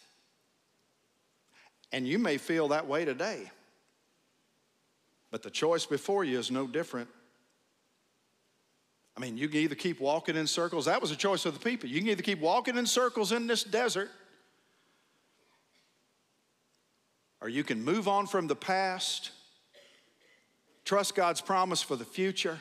And 1.92 2.08
you 2.08 2.18
may 2.18 2.38
feel 2.38 2.70
that 2.70 2.88
way 2.88 3.04
today, 3.06 3.52
but 5.32 5.44
the 5.44 5.50
choice 5.50 5.86
before 5.86 6.24
you 6.24 6.40
is 6.40 6.50
no 6.50 6.66
different. 6.66 7.10
I 9.18 9.20
mean, 9.20 9.38
you 9.38 9.50
can 9.50 9.60
either 9.60 9.76
keep 9.76 10.00
walking 10.00 10.38
in 10.38 10.48
circles, 10.48 10.86
that 10.86 11.02
was 11.02 11.12
a 11.12 11.16
choice 11.16 11.46
of 11.46 11.54
the 11.54 11.60
people. 11.60 11.90
You 11.90 12.00
can 12.00 12.10
either 12.10 12.24
keep 12.24 12.40
walking 12.40 12.78
in 12.78 12.86
circles 12.86 13.34
in 13.34 13.48
this 13.48 13.64
desert, 13.64 14.10
or 17.42 17.50
you 17.50 17.64
can 17.64 17.84
move 17.84 18.08
on 18.08 18.26
from 18.26 18.48
the 18.48 18.56
past 18.56 19.32
Trust 20.90 21.14
God's 21.14 21.40
promise 21.40 21.84
for 21.84 21.96
the 21.96 22.04
future 22.04 22.60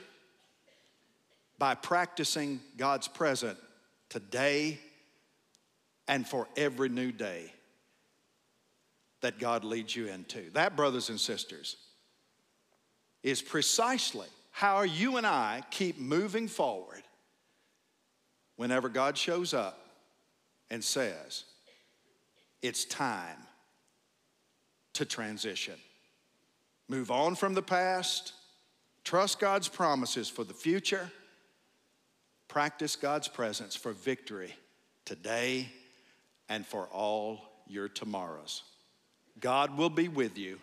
by 1.58 1.74
practicing 1.74 2.60
God's 2.76 3.08
present 3.08 3.58
today 4.08 4.78
and 6.06 6.26
for 6.26 6.48
every 6.56 6.88
new 6.88 7.12
day 7.12 7.52
that 9.20 9.38
God 9.38 9.64
leads 9.64 9.94
you 9.94 10.06
into. 10.06 10.50
That, 10.52 10.76
brothers 10.76 11.08
and 11.08 11.20
sisters, 11.20 11.76
is 13.22 13.42
precisely 13.42 14.28
how 14.52 14.82
you 14.82 15.16
and 15.16 15.26
I 15.26 15.62
keep 15.70 15.98
moving 15.98 16.48
forward 16.48 17.02
whenever 18.56 18.88
God 18.88 19.18
shows 19.18 19.52
up 19.52 19.78
and 20.70 20.82
says, 20.82 21.44
It's 22.62 22.84
time 22.84 23.36
to 24.94 25.04
transition. 25.04 25.74
Move 26.88 27.10
on 27.10 27.34
from 27.34 27.54
the 27.54 27.62
past. 27.62 28.32
Trust 29.04 29.40
God's 29.40 29.68
promises 29.68 30.28
for 30.28 30.44
the 30.44 30.54
future. 30.54 31.10
Practice 32.48 32.96
God's 32.96 33.28
presence 33.28 33.76
for 33.76 33.92
victory 33.92 34.54
today 35.04 35.68
and 36.48 36.66
for 36.66 36.86
all 36.86 37.40
your 37.66 37.88
tomorrows. 37.88 38.62
God 39.38 39.76
will 39.76 39.90
be 39.90 40.08
with 40.08 40.38
you. 40.38 40.58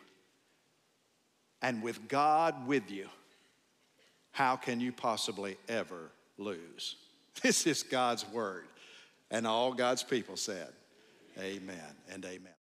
And 1.62 1.82
with 1.82 2.08
God 2.08 2.67
with 2.67 2.91
you, 2.91 3.08
how 4.32 4.56
can 4.56 4.80
you 4.80 4.91
possibly 4.91 5.58
ever 5.67 6.12
lose? 6.38 6.95
This 7.41 7.67
is 7.67 7.84
God's 7.84 8.26
word. 8.32 8.63
And 9.30 9.45
all 9.45 9.74
God's 9.74 10.04
people 10.04 10.38
said, 10.38 10.69
Amen 11.38 11.95
and 12.10 12.24
amen. 12.24 12.54